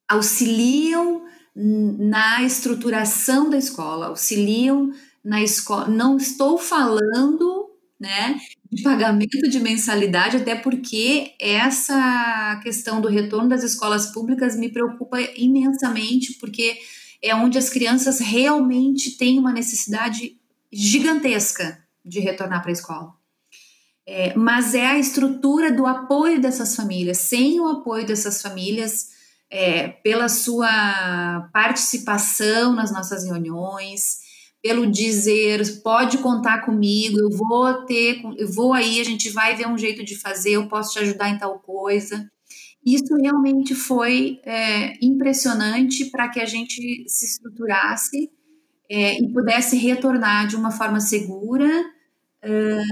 auxiliam 0.09 1.25
na 1.63 2.43
estruturação 2.43 3.51
da 3.51 3.59
escola, 3.59 4.07
auxiliam 4.07 4.91
na 5.23 5.43
escola. 5.43 5.89
Não 5.89 6.17
estou 6.17 6.57
falando 6.57 7.71
né, 7.99 8.41
de 8.73 8.83
pagamento 8.83 9.49
de 9.49 9.61
mensalidade, 9.61 10.39
até 10.39 10.55
porque 10.55 11.35
essa 11.39 12.59
questão 12.63 13.01
do 13.01 13.09
retorno 13.09 13.49
das 13.49 13.63
escolas 13.63 14.07
públicas 14.07 14.57
me 14.57 14.71
preocupa 14.71 15.21
imensamente, 15.37 16.35
porque 16.41 16.79
é 17.23 17.35
onde 17.35 17.59
as 17.59 17.69
crianças 17.69 18.21
realmente 18.21 19.19
têm 19.19 19.39
uma 19.39 19.53
necessidade 19.53 20.39
gigantesca 20.73 21.79
de 22.03 22.21
retornar 22.21 22.63
para 22.63 22.71
a 22.71 22.73
escola. 22.73 23.13
É, 24.07 24.35
mas 24.35 24.75
é 24.75 24.87
a 24.87 24.99
estrutura 24.99 25.71
do 25.71 25.87
apoio 25.87 26.41
dessas 26.41 26.75
famílias. 26.75 27.19
Sem 27.19 27.61
o 27.61 27.69
apoio 27.69 28.07
dessas 28.07 28.41
famílias, 28.41 29.11
é, 29.51 29.89
pela 29.89 30.29
sua 30.29 31.49
participação 31.53 32.73
nas 32.73 32.93
nossas 32.93 33.25
reuniões, 33.25 34.19
pelo 34.63 34.87
dizer 34.87 35.83
pode 35.83 36.19
contar 36.19 36.65
comigo, 36.65 37.19
eu 37.19 37.31
vou 37.31 37.85
ter, 37.87 38.23
eu 38.37 38.51
vou 38.53 38.73
aí, 38.73 39.01
a 39.01 39.05
gente 39.05 39.31
vai 39.31 39.57
ver 39.57 39.67
um 39.67 39.77
jeito 39.77 40.05
de 40.05 40.17
fazer, 40.17 40.53
eu 40.53 40.69
posso 40.69 40.93
te 40.93 40.99
ajudar 41.01 41.31
em 41.31 41.39
tal 41.39 41.59
coisa. 41.59 42.31
Isso 42.85 43.15
realmente 43.15 43.75
foi 43.75 44.41
é, 44.45 44.95
impressionante 45.05 46.07
para 46.07 46.29
que 46.29 46.41
a 46.41 46.47
gente 46.47 47.05
se 47.07 47.27
estruturasse 47.27 48.31
é, 48.89 49.21
e 49.21 49.33
pudesse 49.33 49.77
retornar 49.77 50.47
de 50.47 50.57
uma 50.57 50.71
forma 50.71 51.01
segura, 51.01 51.69
é, 52.43 52.83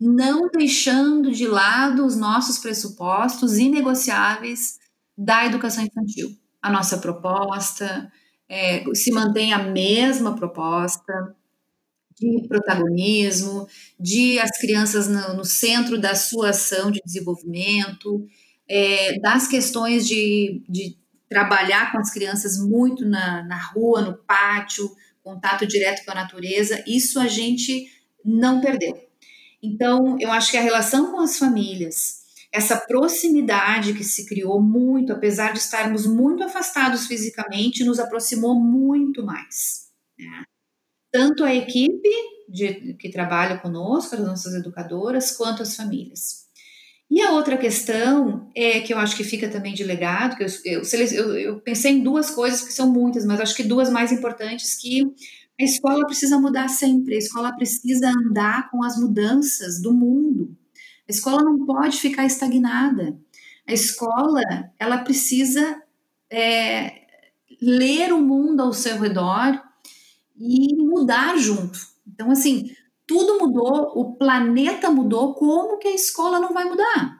não 0.00 0.48
deixando 0.48 1.30
de 1.32 1.46
lado 1.46 2.04
os 2.04 2.16
nossos 2.16 2.58
pressupostos 2.58 3.58
inegociáveis 3.58 4.77
da 5.18 5.44
educação 5.44 5.84
infantil. 5.84 6.30
A 6.62 6.70
nossa 6.70 6.98
proposta 6.98 8.10
é, 8.48 8.84
se 8.94 9.10
mantém 9.10 9.52
a 9.52 9.58
mesma 9.58 10.36
proposta 10.36 11.12
de 12.16 12.46
protagonismo, 12.48 13.68
de 13.98 14.38
as 14.38 14.50
crianças 14.58 15.08
no, 15.08 15.36
no 15.36 15.44
centro 15.44 16.00
da 16.00 16.14
sua 16.14 16.50
ação 16.50 16.90
de 16.90 17.00
desenvolvimento, 17.04 18.26
é, 18.68 19.18
das 19.20 19.48
questões 19.48 20.06
de, 20.06 20.62
de 20.68 20.96
trabalhar 21.28 21.92
com 21.92 21.98
as 21.98 22.12
crianças 22.12 22.58
muito 22.58 23.04
na, 23.04 23.42
na 23.44 23.58
rua, 23.58 24.02
no 24.02 24.16
pátio, 24.16 24.90
contato 25.22 25.66
direto 25.66 26.04
com 26.04 26.12
a 26.12 26.14
natureza, 26.14 26.82
isso 26.86 27.20
a 27.20 27.26
gente 27.26 27.86
não 28.24 28.60
perdeu. 28.60 28.98
Então, 29.62 30.16
eu 30.20 30.30
acho 30.30 30.50
que 30.50 30.56
a 30.56 30.62
relação 30.62 31.12
com 31.12 31.20
as 31.20 31.38
famílias, 31.38 32.17
essa 32.52 32.76
proximidade 32.76 33.92
que 33.92 34.04
se 34.04 34.26
criou 34.26 34.60
muito, 34.60 35.12
apesar 35.12 35.52
de 35.52 35.58
estarmos 35.58 36.06
muito 36.06 36.42
afastados 36.42 37.06
fisicamente, 37.06 37.84
nos 37.84 37.98
aproximou 37.98 38.58
muito 38.58 39.24
mais. 39.24 39.88
Né? 40.18 40.44
Tanto 41.12 41.44
a 41.44 41.54
equipe 41.54 42.08
de, 42.48 42.94
que 42.94 43.10
trabalha 43.10 43.58
conosco, 43.58 44.14
as 44.14 44.24
nossas 44.24 44.54
educadoras, 44.54 45.36
quanto 45.36 45.62
as 45.62 45.76
famílias. 45.76 46.48
E 47.10 47.22
a 47.22 47.32
outra 47.32 47.56
questão 47.56 48.50
é 48.54 48.80
que 48.80 48.92
eu 48.92 48.98
acho 48.98 49.16
que 49.16 49.24
fica 49.24 49.48
também 49.48 49.72
de 49.72 49.82
legado, 49.82 50.36
que 50.36 50.44
eu, 50.44 50.82
eu, 51.12 51.36
eu 51.38 51.60
pensei 51.60 51.92
em 51.92 52.02
duas 52.02 52.30
coisas, 52.30 52.62
que 52.62 52.72
são 52.72 52.92
muitas, 52.92 53.24
mas 53.24 53.40
acho 53.40 53.56
que 53.56 53.62
duas 53.62 53.90
mais 53.90 54.12
importantes, 54.12 54.74
que 54.74 55.02
a 55.58 55.64
escola 55.64 56.04
precisa 56.06 56.38
mudar 56.38 56.68
sempre, 56.68 57.14
a 57.14 57.18
escola 57.18 57.54
precisa 57.56 58.10
andar 58.10 58.70
com 58.70 58.84
as 58.84 58.98
mudanças 58.98 59.80
do 59.80 59.92
mundo. 59.92 60.54
A 61.08 61.12
escola 61.12 61.42
não 61.42 61.64
pode 61.64 61.98
ficar 61.98 62.26
estagnada. 62.26 63.18
A 63.66 63.72
escola, 63.72 64.42
ela 64.78 64.98
precisa 64.98 65.82
é, 66.30 67.02
ler 67.60 68.12
o 68.12 68.20
mundo 68.20 68.62
ao 68.62 68.72
seu 68.72 68.98
redor 68.98 69.62
e 70.36 70.76
mudar 70.76 71.36
junto. 71.38 71.78
Então, 72.06 72.30
assim, 72.30 72.70
tudo 73.06 73.38
mudou, 73.38 73.92
o 73.94 74.16
planeta 74.16 74.90
mudou, 74.90 75.34
como 75.34 75.78
que 75.78 75.88
a 75.88 75.94
escola 75.94 76.38
não 76.38 76.52
vai 76.52 76.64
mudar? 76.64 77.18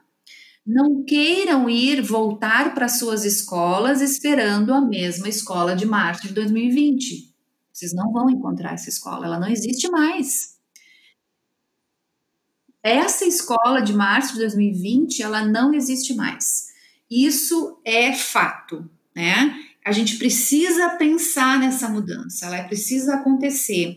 não 0.68 1.02
queiram 1.02 1.70
ir 1.70 2.02
voltar 2.02 2.74
para 2.74 2.90
suas 2.90 3.24
escolas 3.24 4.02
esperando 4.02 4.74
a 4.74 4.82
mesma 4.82 5.26
escola 5.26 5.74
de 5.74 5.86
março 5.86 6.28
de 6.28 6.34
2020. 6.34 7.34
Vocês 7.72 7.94
não 7.94 8.12
vão 8.12 8.28
encontrar 8.28 8.74
essa 8.74 8.90
escola, 8.90 9.24
ela 9.24 9.40
não 9.40 9.48
existe 9.48 9.88
mais. 9.88 10.57
Essa 12.88 13.24
escola 13.24 13.80
de 13.80 13.92
março 13.92 14.34
de 14.34 14.40
2020, 14.40 15.22
ela 15.22 15.44
não 15.44 15.74
existe 15.74 16.14
mais. 16.14 16.68
Isso 17.10 17.78
é 17.84 18.12
fato, 18.12 18.88
né? 19.14 19.54
A 19.84 19.92
gente 19.92 20.16
precisa 20.16 20.90
pensar 20.90 21.58
nessa 21.58 21.88
mudança, 21.88 22.46
ela 22.46 22.62
precisa 22.64 23.14
acontecer 23.14 23.96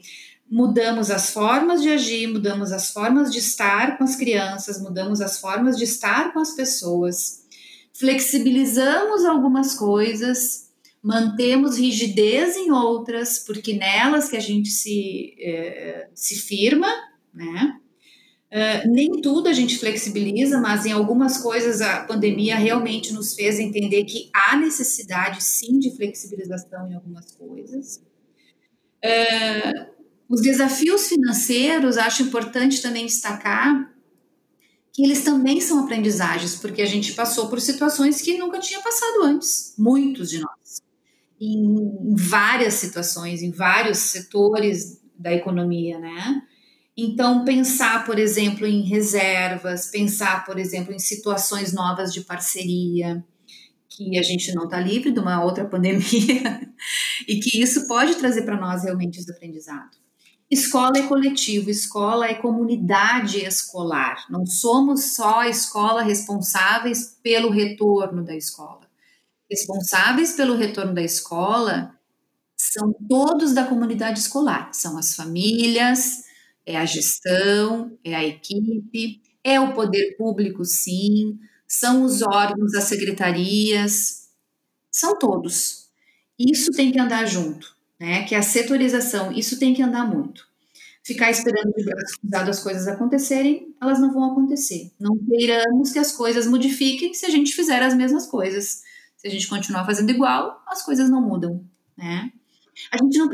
mudamos 0.51 1.09
as 1.09 1.31
formas 1.31 1.81
de 1.81 1.89
agir, 1.89 2.27
mudamos 2.27 2.73
as 2.73 2.91
formas 2.91 3.31
de 3.31 3.39
estar 3.39 3.97
com 3.97 4.03
as 4.03 4.17
crianças, 4.17 4.81
mudamos 4.81 5.21
as 5.21 5.39
formas 5.39 5.77
de 5.77 5.85
estar 5.85 6.33
com 6.33 6.39
as 6.39 6.51
pessoas, 6.51 7.45
flexibilizamos 7.93 9.23
algumas 9.23 9.73
coisas, 9.73 10.69
mantemos 11.01 11.77
rigidez 11.77 12.57
em 12.57 12.69
outras, 12.69 13.39
porque 13.39 13.73
nelas 13.73 14.29
que 14.29 14.35
a 14.35 14.41
gente 14.41 14.69
se, 14.69 15.33
é, 15.39 16.09
se 16.13 16.35
firma, 16.35 16.91
né? 17.33 17.77
Uh, 18.51 18.91
nem 18.91 19.21
tudo 19.21 19.47
a 19.47 19.53
gente 19.53 19.77
flexibiliza, 19.77 20.59
mas 20.59 20.85
em 20.85 20.91
algumas 20.91 21.37
coisas 21.37 21.79
a 21.79 22.03
pandemia 22.03 22.57
realmente 22.57 23.13
nos 23.13 23.33
fez 23.33 23.57
entender 23.57 24.03
que 24.03 24.29
há 24.33 24.57
necessidade 24.57 25.41
sim 25.41 25.79
de 25.79 25.95
flexibilização 25.95 26.91
em 26.91 26.95
algumas 26.95 27.31
coisas. 27.31 28.03
Uh, 29.03 29.91
os 30.27 30.41
desafios 30.41 31.07
financeiros, 31.07 31.97
acho 31.97 32.23
importante 32.23 32.81
também 32.81 33.05
destacar 33.05 33.89
que 34.93 35.03
eles 35.03 35.23
também 35.23 35.61
são 35.61 35.79
aprendizagens, 35.79 36.55
porque 36.57 36.81
a 36.81 36.85
gente 36.85 37.13
passou 37.13 37.47
por 37.47 37.61
situações 37.61 38.21
que 38.21 38.37
nunca 38.37 38.59
tinha 38.59 38.81
passado 38.81 39.23
antes, 39.23 39.73
muitos 39.77 40.29
de 40.29 40.39
nós, 40.39 40.81
em 41.39 42.13
várias 42.15 42.73
situações, 42.73 43.41
em 43.41 43.51
vários 43.51 43.97
setores 43.97 45.01
da 45.17 45.31
economia, 45.31 45.97
né? 45.97 46.41
Então, 46.95 47.45
pensar, 47.45 48.05
por 48.05 48.19
exemplo, 48.19 48.65
em 48.67 48.81
reservas, 48.81 49.87
pensar, 49.87 50.45
por 50.45 50.59
exemplo, 50.59 50.93
em 50.93 50.99
situações 50.99 51.73
novas 51.73 52.13
de 52.13 52.21
parceria, 52.21 53.23
que 53.89 54.17
a 54.17 54.23
gente 54.23 54.53
não 54.53 54.65
está 54.65 54.79
livre 54.79 55.11
de 55.11 55.19
uma 55.19 55.43
outra 55.43 55.65
pandemia, 55.69 56.69
e 57.27 57.39
que 57.39 57.61
isso 57.61 57.87
pode 57.87 58.15
trazer 58.15 58.43
para 58.43 58.59
nós 58.59 58.83
realmente 58.83 59.19
esse 59.19 59.31
aprendizado. 59.31 60.01
Escola 60.49 60.97
é 60.97 61.07
coletivo, 61.07 61.69
escola 61.69 62.27
é 62.27 62.33
comunidade 62.33 63.39
escolar. 63.39 64.25
Não 64.29 64.45
somos 64.45 65.15
só 65.15 65.39
a 65.39 65.47
escola 65.47 66.01
responsáveis 66.01 67.17
pelo 67.23 67.49
retorno 67.49 68.21
da 68.21 68.35
escola. 68.35 68.81
Responsáveis 69.49 70.33
pelo 70.33 70.57
retorno 70.57 70.93
da 70.93 71.01
escola 71.01 71.95
são 72.57 72.93
todos 73.07 73.53
da 73.53 73.65
comunidade 73.65 74.19
escolar. 74.19 74.73
São 74.73 74.97
as 74.97 75.15
famílias, 75.15 76.23
é 76.65 76.77
a 76.77 76.85
gestão, 76.85 77.97
é 78.03 78.15
a 78.15 78.23
equipe, 78.25 79.21
é 79.43 79.59
o 79.59 79.73
poder 79.73 80.15
público, 80.17 80.63
sim, 80.63 81.39
são 81.67 82.03
os 82.03 82.21
órgãos, 82.21 82.73
as 82.75 82.85
secretarias, 82.85 84.29
são 84.91 85.17
todos. 85.17 85.89
Isso 86.37 86.71
tem 86.71 86.91
que 86.91 86.99
andar 86.99 87.25
junto 87.25 87.81
né? 88.01 88.23
Que 88.23 88.33
é 88.33 88.39
a 88.39 88.41
setorização, 88.41 89.31
isso 89.31 89.59
tem 89.59 89.75
que 89.75 89.83
andar 89.83 90.07
muito. 90.07 90.49
Ficar 91.03 91.29
esperando 91.29 91.71
de 91.71 91.83
braço 91.83 92.19
cruzado 92.19 92.49
as 92.49 92.63
coisas 92.63 92.87
acontecerem, 92.87 93.75
elas 93.79 93.99
não 93.99 94.11
vão 94.11 94.31
acontecer. 94.31 94.91
Não 94.99 95.15
queiramos 95.17 95.91
que 95.91 95.99
as 95.99 96.11
coisas 96.11 96.47
modifiquem 96.47 97.13
se 97.13 97.27
a 97.27 97.29
gente 97.29 97.53
fizer 97.53 97.83
as 97.83 97.93
mesmas 97.93 98.25
coisas. 98.25 98.81
Se 99.17 99.27
a 99.27 99.29
gente 99.29 99.47
continuar 99.47 99.85
fazendo 99.85 100.09
igual, 100.09 100.63
as 100.67 100.83
coisas 100.83 101.11
não 101.11 101.21
mudam, 101.21 101.63
né? 101.95 102.31
A 102.91 102.97
gente 102.97 103.19
não 103.19 103.29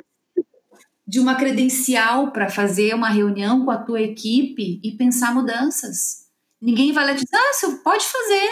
de 1.07 1.19
uma 1.19 1.35
credencial 1.35 2.31
para 2.31 2.49
fazer 2.49 2.93
uma 2.93 3.09
reunião 3.09 3.63
com 3.63 3.71
a 3.71 3.77
tua 3.77 4.01
equipe 4.01 4.79
e 4.83 4.91
pensar 4.91 5.33
mudanças. 5.33 6.27
Ninguém 6.61 6.91
vai 6.91 7.05
lá 7.05 7.13
dizer, 7.13 7.27
ah, 7.33 7.53
você 7.53 7.67
pode 7.77 8.05
fazer. 8.05 8.49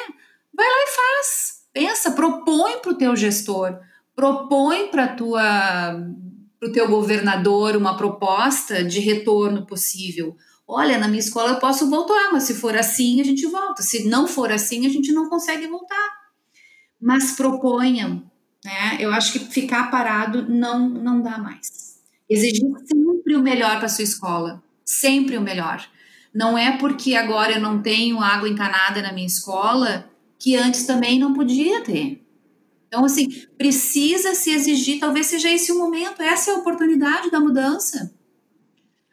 Vai 0.54 0.66
lá 0.66 0.84
e 0.84 0.96
faz. 0.96 1.66
Pensa, 1.74 2.12
propõe 2.12 2.80
para 2.80 2.92
o 2.92 2.98
teu 2.98 3.16
gestor 3.16 3.78
propõe 4.16 4.88
para 4.88 5.10
tua 5.10 5.44
para 6.58 6.70
o 6.70 6.72
teu 6.72 6.88
governador 6.88 7.76
uma 7.76 7.98
proposta 7.98 8.84
de 8.84 9.00
retorno 9.00 9.66
possível. 9.66 10.36
Olha, 10.66 10.98
na 10.98 11.08
minha 11.08 11.20
escola 11.20 11.52
eu 11.52 11.60
posso 11.60 11.90
voltar, 11.90 12.32
mas 12.32 12.44
se 12.44 12.56
for 12.56 12.76
assim, 12.76 13.20
a 13.22 13.24
gente 13.24 13.46
volta. 13.46 13.84
Se 13.84 14.08
não 14.08 14.26
for 14.26 14.52
assim, 14.52 14.86
a 14.86 14.90
gente 14.90 15.12
não 15.12 15.30
consegue 15.30 15.68
voltar. 15.68 16.10
Mas 17.00 17.34
proponham, 17.34 18.24
né? 18.64 18.98
Eu 19.00 19.12
acho 19.12 19.34
que 19.34 19.40
ficar 19.40 19.92
parado 19.92 20.50
não 20.50 20.90
não 20.90 21.22
dá 21.22 21.38
mais. 21.38 21.85
Exigir 22.30 22.70
sempre 22.86 23.36
o 23.36 23.42
melhor 23.42 23.78
para 23.80 23.88
sua 23.88 24.04
escola, 24.04 24.64
sempre 24.84 25.38
o 25.38 25.42
melhor. 25.42 25.88
Não 26.34 26.58
é 26.58 26.78
porque 26.78 27.16
agora 27.16 27.54
eu 27.54 27.62
não 27.62 27.82
tenho 27.82 28.20
água 28.20 28.50
encanada 28.50 29.02
na 29.02 29.14
minha 29.14 29.28
escola 29.28 30.10
que 30.38 30.56
antes 30.56 30.86
também 30.86 31.18
não 31.18 31.34
podia 31.34 31.82
ter. 31.82 32.22
Então, 32.88 33.06
assim, 33.06 33.28
precisa 33.58 34.34
se 34.36 34.52
exigir, 34.52 35.00
talvez 35.00 35.28
seja 35.28 35.50
esse 35.50 35.72
o 35.72 35.78
momento, 35.78 36.22
essa 36.22 36.52
é 36.52 36.54
a 36.54 36.58
oportunidade 36.58 37.32
da 37.32 37.40
mudança. 37.40 38.14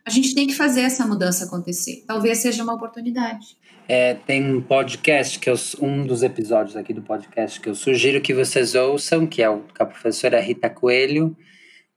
A 0.04 0.10
gente 0.10 0.34
tem 0.34 0.46
que 0.46 0.54
fazer 0.54 0.82
essa 0.82 1.06
mudança 1.06 1.44
acontecer. 1.44 2.04
Talvez 2.06 2.38
seja 2.38 2.62
uma 2.62 2.74
oportunidade. 2.74 3.56
É, 3.88 4.14
tem 4.14 4.54
um 4.54 4.60
podcast, 4.60 5.38
que 5.38 5.48
eu, 5.48 5.54
um 5.80 6.04
dos 6.04 6.22
episódios 6.22 6.76
aqui 6.76 6.92
do 6.92 7.02
podcast 7.02 7.60
que 7.60 7.68
eu 7.68 7.74
sugiro 7.74 8.20
que 8.20 8.34
vocês 8.34 8.74
ouçam, 8.74 9.26
que 9.26 9.42
é 9.42 9.50
o 9.50 9.60
com 9.60 9.82
a 9.82 9.86
professora 9.86 10.40
Rita 10.40 10.68
Coelho, 10.70 11.36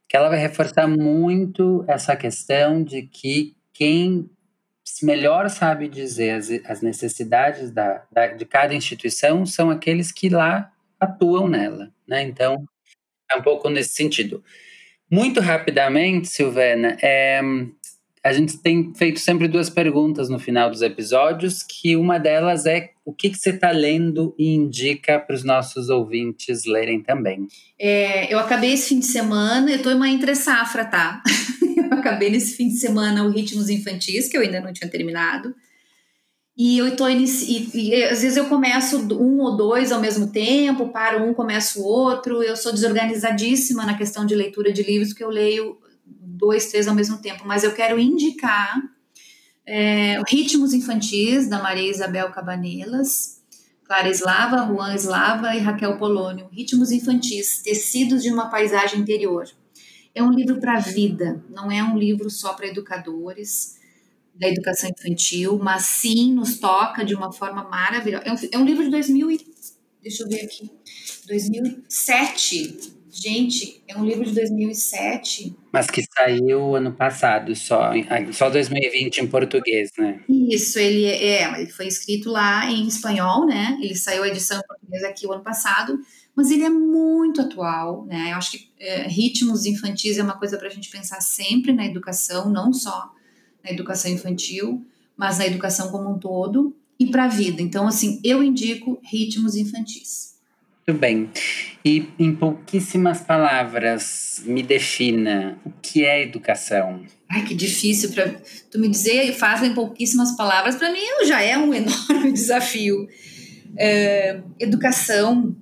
que 0.08 0.16
ela 0.16 0.28
vai 0.28 0.38
reforçar 0.38 0.86
muito 0.86 1.84
essa 1.88 2.16
questão 2.16 2.82
de 2.82 3.02
que 3.02 3.56
quem 3.72 4.30
melhor 5.02 5.50
sabe 5.50 5.88
dizer 5.88 6.32
as, 6.32 6.48
as 6.64 6.80
necessidades 6.80 7.70
da, 7.70 8.04
da, 8.10 8.28
de 8.28 8.44
cada 8.44 8.74
instituição 8.74 9.44
são 9.44 9.70
aqueles 9.70 10.12
que 10.12 10.28
lá 10.28 10.72
atuam 10.98 11.48
nela, 11.48 11.92
né? 12.06 12.22
Então, 12.22 12.64
é 13.30 13.36
um 13.36 13.42
pouco 13.42 13.68
nesse 13.68 13.90
sentido. 13.90 14.42
Muito 15.10 15.40
rapidamente, 15.40 16.28
Silvana, 16.28 16.96
é, 17.02 17.40
a 18.26 18.32
gente 18.32 18.58
tem 18.58 18.92
feito 18.92 19.20
sempre 19.20 19.46
duas 19.46 19.70
perguntas 19.70 20.28
no 20.28 20.36
final 20.36 20.68
dos 20.68 20.82
episódios, 20.82 21.62
que 21.62 21.94
uma 21.94 22.18
delas 22.18 22.66
é 22.66 22.90
o 23.04 23.12
que, 23.12 23.30
que 23.30 23.38
você 23.38 23.50
está 23.50 23.70
lendo 23.70 24.34
e 24.36 24.52
indica 24.52 25.20
para 25.20 25.36
os 25.36 25.44
nossos 25.44 25.88
ouvintes 25.88 26.64
lerem 26.66 27.00
também. 27.00 27.46
É, 27.78 28.32
eu 28.32 28.40
acabei 28.40 28.72
esse 28.72 28.88
fim 28.88 28.98
de 28.98 29.06
semana, 29.06 29.70
eu 29.70 29.76
estou 29.76 29.92
em 29.92 29.94
uma 29.94 30.08
entre 30.08 30.34
safra, 30.34 30.84
tá? 30.84 31.22
eu 31.76 31.98
acabei 31.98 32.28
nesse 32.28 32.56
fim 32.56 32.66
de 32.66 32.78
semana 32.78 33.22
o 33.22 33.30
Ritmos 33.30 33.70
Infantis, 33.70 34.28
que 34.28 34.36
eu 34.36 34.40
ainda 34.40 34.60
não 34.60 34.72
tinha 34.72 34.90
terminado. 34.90 35.54
E 36.58 36.78
eu 36.78 36.96
tô 36.96 37.08
e, 37.08 37.24
e, 37.74 38.04
às 38.04 38.22
vezes 38.22 38.36
eu 38.36 38.46
começo 38.46 38.96
um 39.14 39.40
ou 39.40 39.56
dois 39.56 39.92
ao 39.92 40.00
mesmo 40.00 40.32
tempo, 40.32 40.88
paro 40.88 41.22
um, 41.22 41.32
começo 41.32 41.80
o 41.80 41.84
outro. 41.84 42.42
Eu 42.42 42.56
sou 42.56 42.72
desorganizadíssima 42.72 43.86
na 43.86 43.96
questão 43.96 44.26
de 44.26 44.34
leitura 44.34 44.72
de 44.72 44.82
livros, 44.82 45.10
porque 45.10 45.22
eu 45.22 45.30
leio 45.30 45.78
dois, 46.36 46.66
três 46.66 46.86
ao 46.86 46.94
mesmo 46.94 47.18
tempo. 47.18 47.44
Mas 47.46 47.64
eu 47.64 47.72
quero 47.72 47.98
indicar 47.98 48.76
é, 49.66 50.20
Ritmos 50.28 50.72
Infantis, 50.72 51.48
da 51.48 51.60
Maria 51.62 51.90
Isabel 51.90 52.30
Cabanelas, 52.30 53.42
Clara 53.84 54.08
Eslava, 54.08 54.66
Juan 54.66 54.94
Eslava 54.94 55.54
e 55.54 55.58
Raquel 55.58 55.96
Polônio. 55.98 56.48
Ritmos 56.52 56.92
Infantis, 56.92 57.62
Tecidos 57.62 58.22
de 58.22 58.30
uma 58.30 58.48
Paisagem 58.48 59.00
Interior. 59.00 59.48
É 60.14 60.22
um 60.22 60.30
livro 60.30 60.58
para 60.60 60.74
a 60.76 60.80
vida, 60.80 61.44
não 61.50 61.70
é 61.70 61.82
um 61.82 61.98
livro 61.98 62.30
só 62.30 62.54
para 62.54 62.66
educadores 62.66 63.76
da 64.34 64.48
educação 64.48 64.90
infantil, 64.90 65.58
mas 65.58 65.82
sim 65.82 66.32
nos 66.32 66.58
toca 66.58 67.04
de 67.04 67.14
uma 67.14 67.32
forma 67.32 67.64
maravilhosa. 67.64 68.24
É 68.24 68.32
um, 68.32 68.36
é 68.52 68.58
um 68.58 68.64
livro 68.64 68.84
de 68.84 68.90
2000 68.90 69.30
e, 69.30 69.40
deixa 70.02 70.22
eu 70.22 70.28
ver 70.28 70.40
aqui, 70.44 70.70
2007. 71.26 72.95
Gente, 73.18 73.82
é 73.88 73.96
um 73.96 74.04
livro 74.04 74.26
de 74.26 74.34
2007. 74.34 75.56
Mas 75.72 75.86
que 75.86 76.02
saiu 76.14 76.76
ano 76.76 76.92
passado, 76.92 77.56
só, 77.56 77.92
só 78.30 78.50
2020 78.50 79.18
em 79.18 79.26
português, 79.26 79.90
né? 79.96 80.20
Isso, 80.28 80.78
ele 80.78 81.06
é, 81.06 81.42
é, 81.42 81.60
ele 81.60 81.70
foi 81.70 81.86
escrito 81.86 82.30
lá 82.30 82.70
em 82.70 82.86
espanhol, 82.86 83.46
né? 83.46 83.78
Ele 83.80 83.94
saiu 83.94 84.22
a 84.22 84.28
edição 84.28 84.58
em 84.58 84.66
português 84.66 85.02
aqui 85.02 85.26
o 85.26 85.32
ano 85.32 85.42
passado, 85.42 85.98
mas 86.34 86.50
ele 86.50 86.64
é 86.64 86.68
muito 86.68 87.40
atual, 87.40 88.04
né? 88.04 88.32
Eu 88.32 88.36
acho 88.36 88.50
que 88.50 88.70
é, 88.78 89.08
ritmos 89.08 89.64
infantis 89.64 90.18
é 90.18 90.22
uma 90.22 90.38
coisa 90.38 90.58
para 90.58 90.68
a 90.68 90.70
gente 90.70 90.90
pensar 90.90 91.22
sempre 91.22 91.72
na 91.72 91.86
educação, 91.86 92.50
não 92.50 92.70
só 92.70 93.10
na 93.64 93.70
educação 93.70 94.10
infantil, 94.10 94.84
mas 95.16 95.38
na 95.38 95.46
educação 95.46 95.90
como 95.90 96.10
um 96.10 96.18
todo 96.18 96.76
e 97.00 97.06
para 97.06 97.24
a 97.24 97.28
vida. 97.28 97.62
Então, 97.62 97.88
assim, 97.88 98.20
eu 98.22 98.42
indico 98.42 99.00
ritmos 99.02 99.56
infantis. 99.56 100.35
Muito 100.88 101.00
bem. 101.00 101.28
E 101.84 102.08
em 102.16 102.32
pouquíssimas 102.32 103.20
palavras, 103.20 104.40
me 104.44 104.62
defina 104.62 105.58
o 105.66 105.72
que 105.82 106.04
é 106.04 106.22
educação. 106.22 107.04
Ai, 107.28 107.42
que 107.44 107.56
difícil 107.56 108.12
para 108.12 108.40
tu 108.70 108.78
me 108.78 108.88
dizer, 108.88 109.32
faz 109.32 109.64
em 109.64 109.74
pouquíssimas 109.74 110.36
palavras, 110.36 110.76
para 110.76 110.92
mim 110.92 111.00
já 111.26 111.42
é 111.42 111.58
um 111.58 111.74
enorme 111.74 112.30
desafio. 112.30 113.08
É, 113.76 114.40
educação 114.60 115.56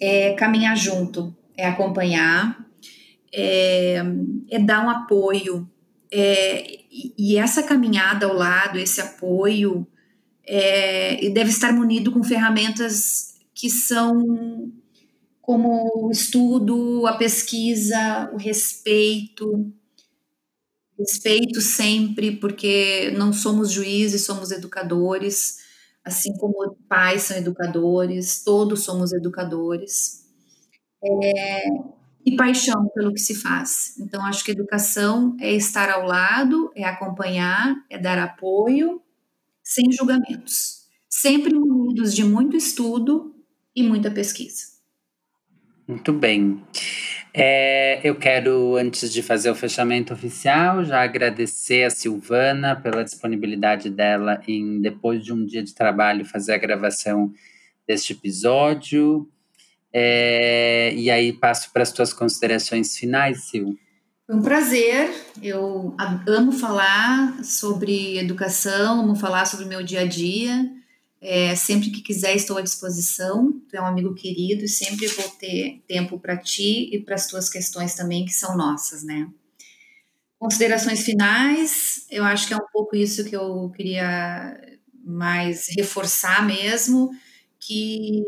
é 0.00 0.32
caminhar 0.34 0.76
junto, 0.76 1.36
é 1.56 1.66
acompanhar, 1.66 2.64
é, 3.34 4.00
é 4.48 4.60
dar 4.60 4.86
um 4.86 4.90
apoio. 4.90 5.68
É, 6.08 6.78
e 7.18 7.36
essa 7.36 7.64
caminhada 7.64 8.26
ao 8.26 8.34
lado, 8.34 8.78
esse 8.78 9.00
apoio, 9.00 9.84
é, 10.46 11.28
deve 11.30 11.50
estar 11.50 11.72
munido 11.72 12.12
com 12.12 12.22
ferramentas 12.22 13.29
que 13.60 13.68
são 13.68 14.72
como 15.42 16.06
o 16.06 16.10
estudo, 16.10 17.06
a 17.06 17.16
pesquisa, 17.16 18.30
o 18.32 18.38
respeito. 18.38 19.70
Respeito 20.98 21.60
sempre, 21.60 22.36
porque 22.36 23.10
não 23.16 23.32
somos 23.32 23.70
juízes, 23.70 24.24
somos 24.24 24.50
educadores, 24.50 25.58
assim 26.04 26.32
como 26.38 26.74
pais 26.88 27.22
são 27.22 27.36
educadores, 27.36 28.42
todos 28.42 28.82
somos 28.82 29.12
educadores. 29.12 30.24
É, 31.02 31.64
e 32.24 32.36
paixão 32.36 32.88
pelo 32.94 33.12
que 33.12 33.20
se 33.20 33.34
faz. 33.34 33.94
Então, 33.98 34.24
acho 34.24 34.42
que 34.44 34.52
educação 34.52 35.36
é 35.38 35.52
estar 35.52 35.90
ao 35.90 36.06
lado, 36.06 36.70
é 36.74 36.84
acompanhar, 36.84 37.74
é 37.90 37.98
dar 37.98 38.18
apoio, 38.18 39.02
sem 39.62 39.90
julgamentos. 39.92 40.86
Sempre 41.08 41.54
munidos 41.54 42.14
de 42.14 42.24
muito 42.24 42.56
estudo 42.56 43.29
e 43.74 43.82
muita 43.82 44.10
pesquisa. 44.10 44.70
Muito 45.86 46.12
bem. 46.12 46.62
É, 47.34 48.00
eu 48.02 48.14
quero, 48.14 48.76
antes 48.76 49.12
de 49.12 49.22
fazer 49.22 49.50
o 49.50 49.54
fechamento 49.54 50.12
oficial, 50.12 50.84
já 50.84 51.02
agradecer 51.02 51.84
a 51.84 51.90
Silvana 51.90 52.74
pela 52.76 53.04
disponibilidade 53.04 53.90
dela 53.90 54.40
em, 54.46 54.80
depois 54.80 55.24
de 55.24 55.32
um 55.32 55.44
dia 55.44 55.62
de 55.62 55.74
trabalho, 55.74 56.24
fazer 56.24 56.52
a 56.52 56.58
gravação 56.58 57.32
deste 57.86 58.12
episódio. 58.12 59.28
É, 59.92 60.92
e 60.94 61.10
aí 61.10 61.32
passo 61.32 61.72
para 61.72 61.82
as 61.82 61.92
tuas 61.92 62.12
considerações 62.12 62.96
finais, 62.96 63.44
Sil. 63.50 63.74
Foi 64.26 64.36
um 64.36 64.42
prazer. 64.42 65.10
Eu 65.42 65.96
amo 66.28 66.52
falar 66.52 67.42
sobre 67.42 68.16
educação, 68.18 69.00
amo 69.00 69.16
falar 69.16 69.44
sobre 69.44 69.66
o 69.66 69.68
meu 69.68 69.82
dia 69.82 70.02
a 70.02 70.06
dia. 70.06 70.70
É, 71.20 71.54
sempre 71.54 71.90
que 71.90 72.00
quiser, 72.00 72.34
estou 72.34 72.56
à 72.56 72.62
disposição. 72.62 73.52
Tu 73.68 73.76
é 73.76 73.80
um 73.80 73.86
amigo 73.86 74.14
querido 74.14 74.64
e 74.64 74.68
sempre 74.68 75.06
vou 75.08 75.28
ter 75.28 75.82
tempo 75.86 76.18
para 76.18 76.36
ti 76.36 76.88
e 76.92 76.98
para 76.98 77.14
as 77.14 77.26
tuas 77.26 77.48
questões 77.48 77.94
também, 77.94 78.24
que 78.24 78.32
são 78.32 78.56
nossas, 78.56 79.02
né? 79.02 79.28
Considerações 80.38 81.04
finais, 81.04 82.06
eu 82.10 82.24
acho 82.24 82.48
que 82.48 82.54
é 82.54 82.56
um 82.56 82.66
pouco 82.72 82.96
isso 82.96 83.24
que 83.26 83.36
eu 83.36 83.70
queria 83.76 84.58
mais 85.04 85.66
reforçar 85.76 86.46
mesmo, 86.46 87.10
que 87.58 88.24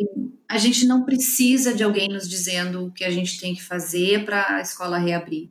a 0.46 0.58
gente 0.58 0.84
não 0.86 1.04
precisa 1.06 1.72
de 1.72 1.82
alguém 1.82 2.08
nos 2.08 2.28
dizendo 2.28 2.84
o 2.86 2.92
que 2.92 3.04
a 3.04 3.10
gente 3.10 3.40
tem 3.40 3.54
que 3.54 3.62
fazer 3.62 4.26
para 4.26 4.56
a 4.56 4.60
escola 4.60 4.98
reabrir. 4.98 5.48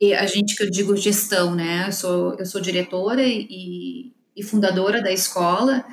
E 0.00 0.14
a 0.14 0.26
gente 0.26 0.54
que 0.54 0.62
eu 0.62 0.70
digo 0.70 0.96
gestão, 0.96 1.54
né? 1.56 1.88
Eu 1.88 1.92
sou, 1.92 2.36
eu 2.38 2.46
sou 2.46 2.60
diretora 2.60 3.22
e, 3.26 4.12
e 4.36 4.42
fundadora 4.44 5.02
da 5.02 5.10
escola, 5.10 5.84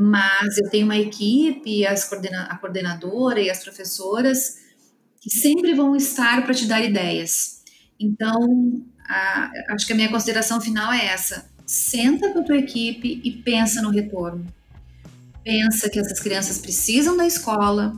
mas 0.00 0.56
eu 0.56 0.70
tenho 0.70 0.86
uma 0.86 0.96
equipe, 0.96 1.86
as 1.86 2.06
coordena 2.06 2.44
a 2.44 2.56
coordenadora 2.56 3.38
e 3.38 3.50
as 3.50 3.62
professoras 3.62 4.56
que 5.20 5.28
sempre 5.28 5.74
vão 5.74 5.94
estar 5.94 6.42
para 6.42 6.54
te 6.54 6.64
dar 6.64 6.80
ideias. 6.80 7.62
Então, 8.00 8.82
a, 9.06 9.52
acho 9.68 9.86
que 9.86 9.92
a 9.92 9.96
minha 9.96 10.08
consideração 10.08 10.58
final 10.58 10.90
é 10.90 11.04
essa: 11.04 11.50
senta 11.66 12.32
com 12.32 12.38
a 12.38 12.42
tua 12.42 12.56
equipe 12.56 13.20
e 13.22 13.30
pensa 13.30 13.82
no 13.82 13.90
retorno. 13.90 14.46
Pensa 15.44 15.90
que 15.90 15.98
essas 15.98 16.18
crianças 16.18 16.56
precisam 16.56 17.14
da 17.14 17.26
escola 17.26 17.92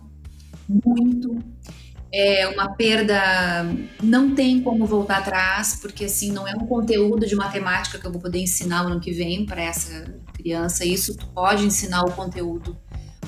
muito. 0.69 1.39
É 2.13 2.49
uma 2.49 2.75
perda, 2.75 3.65
não 4.03 4.35
tem 4.35 4.61
como 4.61 4.85
voltar 4.87 5.19
atrás, 5.19 5.79
porque 5.81 6.07
assim 6.07 6.33
não 6.33 6.47
é 6.49 6.55
um 6.55 6.67
conteúdo 6.67 7.27
de 7.27 7.37
matemática 7.37 7.97
que 7.97 8.05
eu 8.05 8.13
vou 8.13 8.21
poder 8.21 8.41
ensinar 8.41 8.83
no 8.83 8.91
ano 8.91 9.01
que 9.01 9.13
vem 9.13 9.47
para 9.47 9.63
essa 9.63 10.21
criança, 10.43 10.85
isso 10.85 11.17
pode 11.35 11.65
ensinar 11.65 12.03
o 12.03 12.13
conteúdo, 12.13 12.77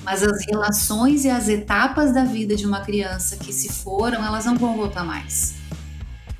mas 0.04 0.22
as 0.22 0.44
relações 0.46 1.24
e 1.24 1.30
as 1.30 1.48
etapas 1.48 2.12
da 2.12 2.24
vida 2.24 2.56
de 2.56 2.66
uma 2.66 2.80
criança 2.80 3.36
que 3.36 3.52
se 3.52 3.72
foram, 3.72 4.24
elas 4.24 4.44
não 4.44 4.56
vão 4.56 4.76
voltar 4.76 5.04
mais. 5.04 5.54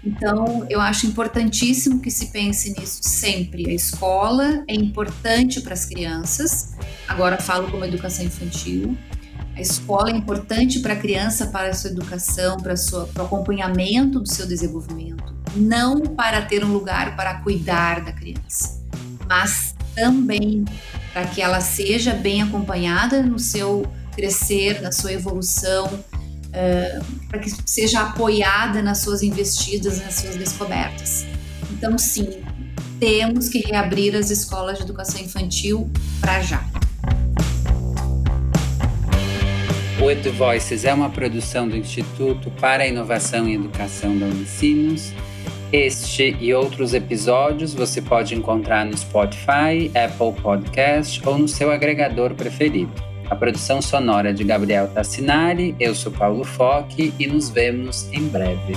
Então, 0.05 0.66
eu 0.68 0.81
acho 0.81 1.07
importantíssimo 1.07 2.01
que 2.01 2.11
se 2.11 2.27
pense 2.27 2.79
nisso 2.79 3.01
sempre. 3.03 3.70
A 3.70 3.72
escola 3.72 4.62
é 4.68 4.75
importante 4.75 5.62
para 5.62 5.72
as 5.72 5.87
crianças, 5.87 6.75
agora 7.09 7.39
falo 7.39 7.70
como 7.70 7.85
educação 7.85 8.25
infantil. 8.25 8.97
A 9.57 9.61
escola 9.61 10.11
é 10.11 10.12
importante 10.12 10.81
para 10.81 10.93
a 10.93 10.97
criança, 10.97 11.47
para 11.47 11.68
a 11.68 11.75
sua 11.75 11.91
educação, 11.91 12.59
para, 12.59 12.75
para 13.14 13.22
o 13.22 13.27
acompanhamento 13.27 14.20
do 14.20 14.29
seu 14.29 14.47
desenvolvimento, 14.47 15.35
não 15.57 16.01
para 16.01 16.43
ter 16.43 16.64
um 16.64 16.72
lugar 16.72 17.16
para 17.16 17.41
cuidar 17.41 18.05
da 18.05 18.12
criança, 18.12 18.85
mas 19.29 19.74
também 19.95 20.64
para 21.12 21.26
que 21.26 21.40
ela 21.40 21.61
seja 21.61 22.12
bem 22.12 22.42
acompanhada 22.42 23.22
no 23.22 23.38
seu 23.38 23.86
crescer, 24.14 24.80
na 24.82 24.90
sua 24.90 25.12
evolução, 25.12 25.86
uh, 25.86 27.05
para 27.28 27.38
que 27.38 27.51
seja 27.66 28.01
apoiada 28.01 28.82
nas 28.82 28.99
suas 28.99 29.22
investidas, 29.22 30.01
nas 30.01 30.14
suas 30.14 30.36
descobertas. 30.36 31.24
Então, 31.70 31.97
sim, 31.99 32.42
temos 32.99 33.49
que 33.49 33.59
reabrir 33.59 34.16
as 34.16 34.30
escolas 34.30 34.78
de 34.78 34.84
educação 34.84 35.20
infantil 35.20 35.90
para 36.20 36.40
já. 36.42 36.64
O 40.03 40.11
Edu 40.11 40.32
Voices 40.32 40.84
é 40.84 40.92
uma 40.92 41.09
produção 41.09 41.68
do 41.68 41.76
Instituto 41.76 42.51
para 42.61 42.82
a 42.82 42.86
Inovação 42.86 43.49
e 43.49 43.55
Educação 43.55 44.18
da 44.18 44.26
Unicinos 44.26 45.12
este 45.73 46.37
e 46.41 46.53
outros 46.55 46.95
episódios 46.95 47.75
você 47.75 48.01
pode 48.01 48.35
encontrar 48.35 48.85
no 48.85 48.97
Spotify, 48.97 49.91
Apple 49.95 50.41
Podcast 50.41 51.21
ou 51.27 51.39
no 51.39 51.49
seu 51.49 51.71
agregador 51.71 52.35
preferido. 52.35 52.93
A 53.31 53.35
produção 53.35 53.81
sonora 53.81 54.35
de 54.35 54.45
Gabriel 54.45 54.89
Tassinari, 54.89 55.75
eu 55.81 55.95
sou 55.95 56.12
Paulo 56.12 56.45
Foque 56.45 57.12
e 57.19 57.27
nos 57.27 57.49
vemos 57.49 58.09
em 58.12 58.29
breve. 58.29 58.75